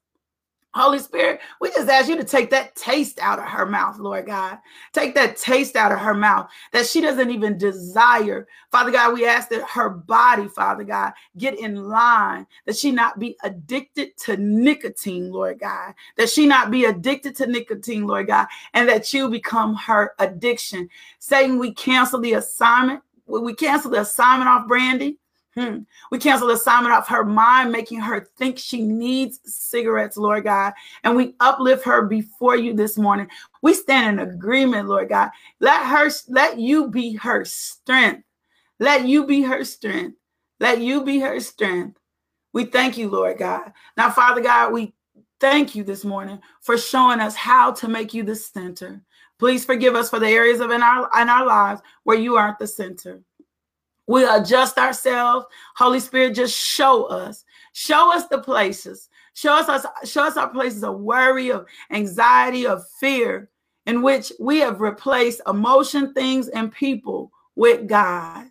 Holy 0.79 1.01
Spirit, 1.01 1.41
we 1.61 1.71
just 1.71 1.89
ask 1.89 2.09
you 2.09 2.17
to 2.17 2.25
take 2.25 2.51
that 2.51 2.77
taste 2.77 3.19
out 3.21 3.39
of 3.39 3.47
her 3.47 3.67
mouth, 3.67 3.99
Lord 3.99 4.27
God. 4.27 4.59
Take 4.93 5.15
that 5.17 5.37
taste 5.37 5.75
out 5.75 5.91
of 5.91 5.99
her 5.99 6.15
mouth 6.15 6.49
that 6.73 6.87
she 6.87 7.01
doesn't 7.01 7.31
even 7.31 7.59
desire. 7.59 8.47
Father 8.71 8.93
God, 8.93 9.15
we 9.15 9.27
ask 9.27 9.49
that 9.49 9.69
her 9.69 9.89
body, 9.91 10.47
Father 10.49 10.85
God, 10.85 11.13
get 11.37 11.59
in 11.59 11.89
line, 11.89 12.47
that 12.67 12.77
she 12.77 12.93
not 12.93 13.19
be 13.19 13.37
addicted 13.43 14.17
to 14.19 14.37
nicotine, 14.37 15.33
Lord 15.33 15.59
God, 15.59 15.95
that 16.17 16.31
she 16.31 16.47
not 16.47 16.71
be 16.71 16.85
addicted 16.85 17.35
to 17.37 17.47
nicotine, 17.47 18.07
Lord 18.07 18.29
God, 18.29 18.47
and 18.73 18.89
that 18.89 19.13
you 19.13 19.29
become 19.29 19.75
her 19.75 20.15
addiction. 20.21 20.89
Saying 21.19 21.59
we 21.59 21.73
cancel 21.75 22.21
the 22.21 22.35
assignment. 22.35 23.03
We 23.27 23.55
cancel 23.55 23.91
the 23.91 24.03
assignment 24.03 24.49
off 24.49 24.69
Brandy. 24.69 25.19
Hmm. 25.59 25.79
We 26.13 26.19
cancel 26.19 26.47
the 26.47 26.55
assignment 26.55 26.95
off 26.95 27.09
her 27.09 27.25
mind, 27.25 27.73
making 27.73 27.99
her 27.99 28.29
think 28.37 28.59
she 28.59 28.81
needs 28.81 29.41
cigarettes, 29.43 30.17
Lord 30.17 30.45
God. 30.45 30.73
And 31.03 31.17
we 31.17 31.35
uplift 31.41 31.85
her 31.85 32.03
before 32.03 32.55
you 32.55 32.75
this 32.75 32.97
morning. 32.97 33.27
We 33.61 33.75
stand 33.75 34.21
in 34.21 34.29
agreement, 34.29 34.87
Lord 34.87 35.09
God. 35.09 35.31
Let 35.59 35.85
her, 35.85 36.11
let 36.29 36.61
you 36.61 36.89
be 36.91 37.17
her 37.17 37.45
strength. 37.45 38.23
Let 38.79 39.09
you 39.09 39.27
be 39.27 39.43
her 39.43 39.65
strength. 39.65 40.17
Let 40.61 40.81
you 40.81 41.03
be 41.03 41.19
her 41.19 41.41
strength. 41.41 41.99
We 42.53 42.65
thank 42.65 42.97
you, 42.97 43.11
Lord 43.11 43.39
God. 43.39 43.73
Now, 43.97 44.11
Father 44.11 44.41
God, 44.41 44.73
we 44.73 44.95
thank 45.41 45.75
you 45.75 45.83
this 45.83 46.05
morning 46.05 46.39
for 46.61 46.79
showing 46.79 47.19
us 47.19 47.35
how 47.35 47.73
to 47.73 47.89
make 47.89 48.15
you 48.15 48.23
the 48.23 48.37
center. 48.37 49.03
Please 49.41 49.65
forgive 49.65 49.97
us 49.97 50.09
for 50.09 50.21
the 50.21 50.29
areas 50.29 50.61
of 50.61 50.71
in 50.71 50.83
our 50.85 51.11
in 51.21 51.29
our 51.29 51.47
lives 51.47 51.81
where 52.05 52.17
you 52.17 52.37
aren't 52.37 52.61
the 52.61 52.67
center. 52.69 53.23
We 54.09 54.25
adjust 54.25 54.79
ourselves. 54.79 55.47
Holy 55.77 56.01
Spirit, 56.01 56.35
just 56.35 56.57
show 56.57 57.05
us. 57.05 57.45
Show 57.75 58.13
us 58.13 58.27
the 58.27 58.39
places. 58.39 59.09
Show 59.35 59.55
us, 59.55 59.87
show 60.05 60.25
us 60.25 60.37
our 60.37 60.49
places 60.49 60.83
of 60.83 60.99
worry, 60.99 61.53
of 61.53 61.67
anxiety, 61.93 62.67
of 62.67 62.83
fear, 62.99 63.51
in 63.87 64.03
which 64.03 64.33
we 64.41 64.59
have 64.59 64.81
replaced 64.81 65.43
emotion, 65.47 66.13
things, 66.15 66.49
and 66.49 66.73
people 66.73 67.31
with 67.55 67.87
God. 67.87 68.47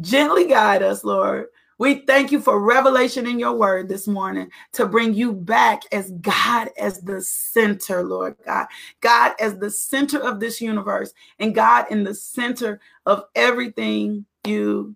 Gently 0.00 0.46
guide 0.46 0.82
us, 0.82 1.02
Lord. 1.02 1.46
We 1.78 2.04
thank 2.06 2.30
you 2.30 2.40
for 2.40 2.60
revelation 2.60 3.26
in 3.26 3.38
your 3.38 3.54
word 3.54 3.88
this 3.88 4.06
morning 4.06 4.50
to 4.74 4.84
bring 4.84 5.14
you 5.14 5.32
back 5.32 5.82
as 5.92 6.10
God 6.20 6.68
as 6.78 7.00
the 7.00 7.22
center, 7.22 8.04
Lord 8.04 8.36
God. 8.44 8.66
God 9.00 9.32
as 9.40 9.56
the 9.56 9.70
center 9.70 10.20
of 10.20 10.40
this 10.40 10.60
universe 10.60 11.14
and 11.38 11.54
God 11.54 11.86
in 11.90 12.04
the 12.04 12.14
center 12.14 12.80
of 13.06 13.24
everything 13.34 14.26
you 14.44 14.94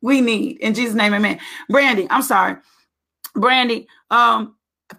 we 0.00 0.20
need. 0.20 0.58
In 0.58 0.74
Jesus' 0.74 0.94
name, 0.94 1.14
amen. 1.14 1.38
Brandy, 1.68 2.06
I'm 2.10 2.22
sorry. 2.22 2.56
Brandy, 3.34 3.86
um, 4.10 4.56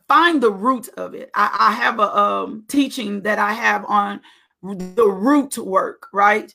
find 0.07 0.41
the 0.41 0.51
root 0.51 0.87
of 0.97 1.13
it. 1.13 1.29
I, 1.35 1.55
I 1.59 1.71
have 1.73 1.99
a 1.99 2.17
um, 2.17 2.63
teaching 2.67 3.21
that 3.23 3.37
I 3.37 3.53
have 3.53 3.85
on 3.85 4.21
the 4.63 5.07
root 5.07 5.57
work, 5.57 6.07
right? 6.13 6.53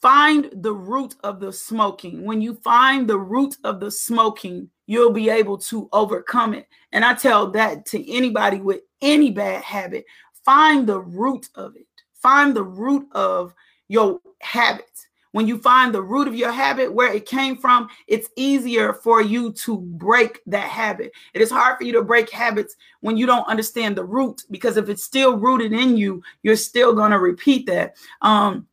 Find 0.00 0.50
the 0.52 0.72
root 0.72 1.14
of 1.22 1.40
the 1.40 1.52
smoking. 1.52 2.24
When 2.24 2.40
you 2.40 2.54
find 2.54 3.08
the 3.08 3.18
root 3.18 3.56
of 3.64 3.78
the 3.78 3.90
smoking, 3.90 4.70
you'll 4.86 5.12
be 5.12 5.28
able 5.28 5.58
to 5.58 5.88
overcome 5.92 6.54
it. 6.54 6.66
And 6.90 7.04
I 7.04 7.14
tell 7.14 7.50
that 7.52 7.84
to 7.86 8.12
anybody 8.12 8.60
with 8.60 8.80
any 9.00 9.30
bad 9.30 9.62
habit 9.62 10.04
find 10.44 10.88
the 10.88 11.00
root 11.00 11.48
of 11.54 11.76
it, 11.76 11.86
find 12.14 12.54
the 12.54 12.64
root 12.64 13.06
of 13.12 13.54
your 13.88 14.18
habit 14.40 14.90
when 15.32 15.48
you 15.48 15.58
find 15.58 15.92
the 15.92 16.02
root 16.02 16.28
of 16.28 16.34
your 16.34 16.52
habit, 16.52 16.92
where 16.92 17.12
it 17.12 17.26
came 17.26 17.56
from, 17.56 17.88
it's 18.06 18.28
easier 18.36 18.92
for 18.92 19.20
you 19.20 19.52
to 19.52 19.78
break 19.78 20.40
that 20.46 20.68
habit. 20.68 21.12
It 21.34 21.42
is 21.42 21.50
hard 21.50 21.78
for 21.78 21.84
you 21.84 21.92
to 21.94 22.02
break 22.02 22.30
habits 22.30 22.76
when 23.00 23.16
you 23.16 23.26
don't 23.26 23.48
understand 23.48 23.96
the 23.96 24.04
root, 24.04 24.42
because 24.50 24.76
if 24.76 24.88
it's 24.88 25.02
still 25.02 25.36
rooted 25.36 25.72
in 25.72 25.96
you, 25.96 26.22
you're 26.42 26.56
still 26.56 26.94
going 26.94 27.10
to 27.10 27.18
repeat 27.18 27.66
that. 27.66 27.96
Um, 28.20 28.66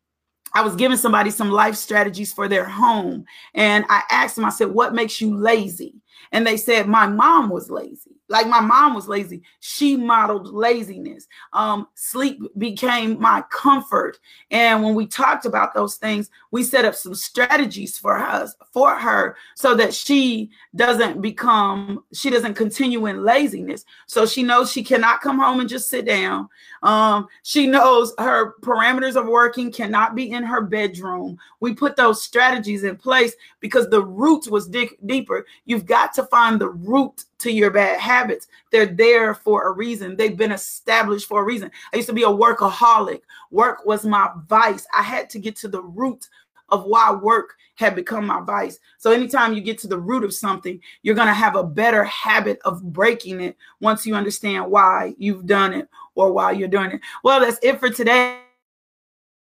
I 0.54 0.62
was 0.62 0.76
giving 0.76 0.98
somebody 0.98 1.30
some 1.30 1.52
life 1.52 1.76
strategies 1.76 2.34
for 2.34 2.48
their 2.48 2.66
home, 2.66 3.26
and 3.54 3.86
I 3.90 4.04
asked 4.10 4.36
them, 4.36 4.46
I 4.46 4.50
said, 4.50 4.70
What 4.70 4.94
makes 4.94 5.22
you 5.22 5.36
lazy? 5.36 5.96
And 6.32 6.46
they 6.46 6.58
said, 6.58 6.88
My 6.88 7.08
mom 7.08 7.50
was 7.50 7.70
lazy. 7.70 8.19
Like 8.30 8.48
my 8.48 8.60
mom 8.60 8.94
was 8.94 9.08
lazy. 9.08 9.42
She 9.60 9.98
modeled 9.98 10.54
laziness. 10.54 11.28
Um, 11.52 11.88
sleep 11.96 12.40
became 12.60 13.20
my 13.20 13.44
comfort. 13.50 14.20
And 14.52 14.84
when 14.84 14.94
we 14.94 15.08
talked 15.08 15.46
about 15.46 15.74
those 15.74 15.96
things, 15.96 16.30
we 16.52 16.64
set 16.64 16.86
up 16.86 16.94
some 16.94 17.16
strategies 17.16 17.98
for 17.98 18.20
us 18.20 18.56
for 18.72 18.96
her 18.96 19.36
so 19.56 19.74
that 19.76 19.96
she 19.96 20.52
doesn't 20.76 21.22
become, 21.22 22.04
she 22.14 22.30
doesn't 22.30 22.54
continue 22.54 23.08
in 23.08 23.24
laziness. 23.24 23.84
So 24.06 24.28
she 24.28 24.44
knows 24.44 24.72
she 24.72 24.84
cannot 24.84 25.22
come 25.22 25.40
home 25.40 25.60
and 25.60 25.70
just 25.70 25.90
sit 25.90 26.06
down. 26.06 26.50
Um, 26.84 27.28
she 27.42 27.66
knows 27.66 28.14
her 28.20 28.54
parameters 28.62 29.16
of 29.16 29.28
working 29.28 29.72
cannot 29.72 30.14
be 30.14 30.30
in 30.32 30.44
her 30.44 30.62
bedroom. 30.62 31.40
We 31.62 31.74
put 31.74 31.96
those 31.96 32.22
strategies 32.22 32.84
in 32.84 32.96
place 32.96 33.34
because 33.60 33.90
the 33.90 34.04
root 34.04 34.48
was 34.48 34.68
dig- 34.68 34.98
deeper. 35.06 35.48
You've 35.66 35.88
got 35.88 36.14
to 36.14 36.24
find 36.26 36.62
the 36.62 36.70
root 36.70 37.26
to 37.40 37.52
your 37.52 37.72
bad 37.72 38.00
habits. 38.00 38.48
They're 38.72 38.86
there 38.86 39.34
for 39.34 39.68
a 39.68 39.72
reason. 39.72 40.16
They've 40.16 40.38
been 40.38 40.52
established 40.52 41.28
for 41.28 41.42
a 41.42 41.46
reason. 41.46 41.72
I 41.94 41.98
used 41.98 42.10
to 42.10 42.14
be 42.14 42.24
a 42.24 42.28
workaholic. 42.28 43.22
Work 43.52 43.86
was 43.86 44.06
my 44.06 44.30
vice. 44.48 44.86
I 44.94 45.02
had 45.02 45.30
to 45.32 45.40
get 45.40 45.56
to 45.58 45.68
the 45.68 45.82
root 45.82 46.28
of 46.70 46.86
why 46.86 47.12
work 47.12 47.56
had 47.76 47.96
become 47.96 48.28
my 48.28 48.42
vice. 48.42 48.80
So 48.98 49.12
anytime 49.12 49.54
you 49.54 49.62
get 49.62 49.78
to 49.80 49.88
the 49.88 49.98
root 49.98 50.24
of 50.24 50.34
something, 50.34 50.80
you're 51.02 51.16
going 51.16 51.28
to 51.28 51.34
have 51.34 51.56
a 51.56 51.64
better 51.64 52.04
habit 52.04 52.60
of 52.66 52.84
breaking 52.94 53.42
it 53.42 53.58
once 53.80 54.06
you 54.06 54.16
understand 54.16 54.70
why 54.70 55.16
you've 55.18 55.46
done 55.46 55.74
it 55.74 55.88
or 56.16 56.32
why 56.32 56.52
you're 56.52 56.68
doing 56.68 56.92
it. 56.92 57.02
Well, 57.24 57.40
that's 57.40 57.60
it 57.64 57.80
for 57.80 57.90
today. 57.90 58.40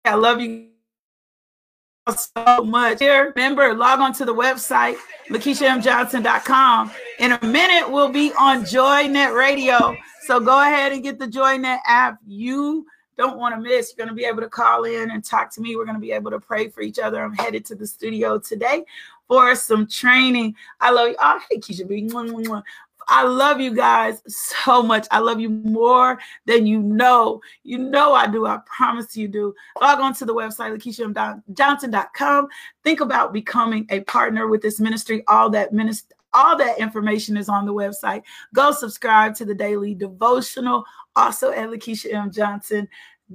I 0.05 0.15
love 0.15 0.39
you 0.39 0.69
so 2.15 2.63
much. 2.63 2.99
Here, 2.99 3.33
remember, 3.35 3.73
log 3.73 3.99
on 3.99 4.13
to 4.13 4.25
the 4.25 4.33
website, 4.33 4.97
LakeishaMJohnson.com. 5.29 6.91
In 7.19 7.31
a 7.33 7.45
minute, 7.45 7.91
we'll 7.91 8.11
be 8.11 8.31
on 8.39 8.61
JoyNet 8.63 9.35
Radio. 9.35 9.95
So 10.25 10.39
go 10.39 10.61
ahead 10.61 10.91
and 10.91 11.03
get 11.03 11.19
the 11.19 11.27
JoyNet 11.27 11.79
app. 11.85 12.19
You 12.25 12.85
don't 13.17 13.37
want 13.37 13.55
to 13.55 13.61
miss. 13.61 13.93
You're 13.97 14.05
going 14.05 14.15
to 14.15 14.19
be 14.19 14.25
able 14.25 14.41
to 14.41 14.49
call 14.49 14.83
in 14.83 15.11
and 15.11 15.23
talk 15.23 15.53
to 15.55 15.61
me. 15.61 15.75
We're 15.75 15.85
going 15.85 15.95
to 15.95 16.01
be 16.01 16.11
able 16.11 16.31
to 16.31 16.39
pray 16.39 16.69
for 16.69 16.81
each 16.81 16.99
other. 16.99 17.23
I'm 17.23 17.33
headed 17.33 17.65
to 17.65 17.75
the 17.75 17.87
studio 17.87 18.37
today 18.39 18.83
for 19.27 19.55
some 19.55 19.87
training. 19.87 20.55
I 20.79 20.91
love 20.91 21.09
you. 21.09 21.15
Oh, 21.19 21.39
hey, 21.49 21.57
Keisha 21.57 21.87
B. 21.87 22.07
I 23.09 23.23
love 23.23 23.61
you 23.61 23.73
guys 23.73 24.21
so 24.27 24.83
much. 24.83 25.07
I 25.11 25.19
love 25.19 25.39
you 25.39 25.49
more 25.49 26.19
than 26.45 26.65
you 26.67 26.81
know. 26.81 27.41
You 27.63 27.77
know 27.77 28.13
I 28.13 28.27
do. 28.27 28.45
I 28.45 28.59
promise 28.65 29.15
you 29.15 29.27
do. 29.27 29.53
Log 29.81 29.99
on 29.99 30.13
to 30.15 30.25
the 30.25 30.33
website, 30.33 30.75
LakeishaJohnson.com. 30.75 32.47
Think 32.83 32.99
about 32.99 33.33
becoming 33.33 33.85
a 33.89 34.01
partner 34.01 34.47
with 34.47 34.61
this 34.61 34.79
ministry. 34.79 35.23
All 35.27 35.49
that 35.51 35.73
ministry 35.73 36.13
all 36.33 36.57
that 36.57 36.77
information 36.77 37.37
is 37.37 37.49
on 37.49 37.65
the 37.65 37.73
website. 37.73 38.21
Go 38.53 38.71
subscribe 38.71 39.33
to 39.35 39.45
the 39.45 39.55
daily 39.55 39.95
devotional, 39.95 40.83
also 41.15 41.51
at 41.51 41.69
Lakeisha 41.69 42.11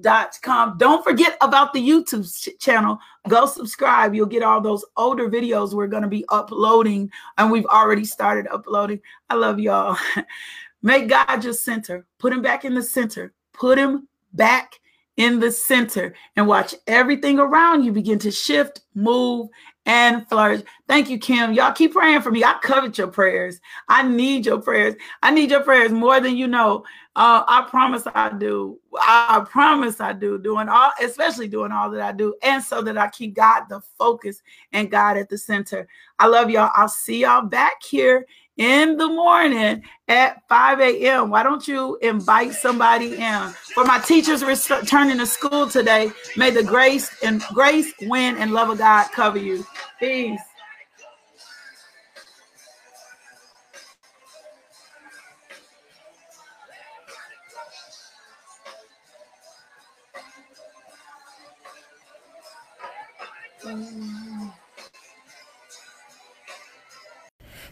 Dot 0.00 0.38
com. 0.40 0.78
Don't 0.78 1.05
forget 1.05 1.37
about 1.42 1.74
the 1.74 1.87
YouTube 1.87 2.59
channel. 2.59 2.98
Go 3.28 3.44
subscribe. 3.44 4.14
You'll 4.14 4.24
get 4.24 4.42
all 4.42 4.61
those 4.61 4.87
older 4.96 5.28
videos 5.28 5.74
we're 5.74 5.87
going 5.87 6.02
to 6.02 6.09
be 6.09 6.24
uploading, 6.31 7.11
and 7.37 7.50
we've 7.50 7.66
already 7.66 8.07
started 8.07 8.46
uploading. 8.50 9.00
I 9.28 9.35
love 9.35 9.61
y'all. 9.61 9.98
Make 10.83 11.09
God 11.09 11.44
your 11.44 11.52
center. 11.52 12.07
Put 12.18 12.33
him 12.33 12.40
back 12.40 12.64
in 12.64 12.74
the 12.74 12.83
center. 12.83 13.35
Put 13.52 13.78
him 13.78 14.09
back 14.33 14.81
in 15.17 15.40
the 15.40 15.52
center 15.52 16.14
and 16.37 16.46
watch 16.46 16.75
everything 16.87 17.38
around 17.38 17.85
you 17.85 17.92
begin 17.92 18.19
to 18.21 18.31
shift, 18.31 18.81
move, 18.94 19.48
and 19.85 20.27
flourish. 20.29 20.62
Thank 20.88 21.10
you, 21.10 21.19
Kim. 21.19 21.52
Y'all 21.52 21.73
keep 21.73 21.92
praying 21.92 22.23
for 22.23 22.31
me. 22.31 22.44
I 22.44 22.56
covet 22.62 22.98
your 22.98 23.08
prayers. 23.08 23.60
I 23.88 24.02
need 24.02 24.46
your 24.46 24.60
prayers. 24.60 24.94
I 25.23 25.31
need 25.31 25.50
your 25.50 25.62
prayers 25.62 25.92
more 25.92 26.21
than 26.21 26.37
you 26.37 26.46
know. 26.46 26.85
Uh, 27.15 27.44
I 27.46 27.67
promise 27.69 28.04
I 28.15 28.31
do. 28.31 28.79
I 28.94 29.44
promise 29.50 30.00
I 30.00 30.15
do. 30.15 30.38
Doing 30.38 30.69
all, 30.69 30.92
especially 31.02 31.46
doing 31.46 31.71
all 31.71 31.90
that 31.90 32.00
I 32.00 32.13
do, 32.13 32.35
and 32.42 32.63
so 32.63 32.81
that 32.83 32.96
I 32.96 33.08
keep 33.08 33.35
God 33.35 33.65
the 33.69 33.83
focus 33.98 34.42
and 34.73 34.90
God 34.90 35.19
at 35.19 35.29
the 35.29 35.37
center. 35.37 35.87
I 36.19 36.27
love 36.27 36.48
y'all. 36.48 36.71
I'll 36.75 36.88
see 36.88 37.21
y'all 37.21 37.42
back 37.42 37.83
here 37.83 38.27
in 38.56 38.96
the 38.96 39.08
morning 39.08 39.83
at 40.08 40.42
5 40.48 40.81
a.m. 40.81 41.29
Why 41.29 41.42
don't 41.42 41.67
you 41.69 41.98
invite 42.00 42.52
somebody 42.54 43.17
in? 43.17 43.48
For 43.75 43.85
my 43.85 43.98
teachers 43.98 44.42
returning 44.42 45.19
to 45.19 45.27
school 45.27 45.69
today, 45.69 46.13
may 46.37 46.50
the 46.50 46.63
grace 46.63 47.10
and 47.23 47.42
grace, 47.52 47.92
win, 48.02 48.37
and 48.37 48.52
love 48.52 48.71
of 48.71 48.79
God 48.79 49.08
cover 49.13 49.38
you. 49.38 49.67
Peace. 50.00 50.40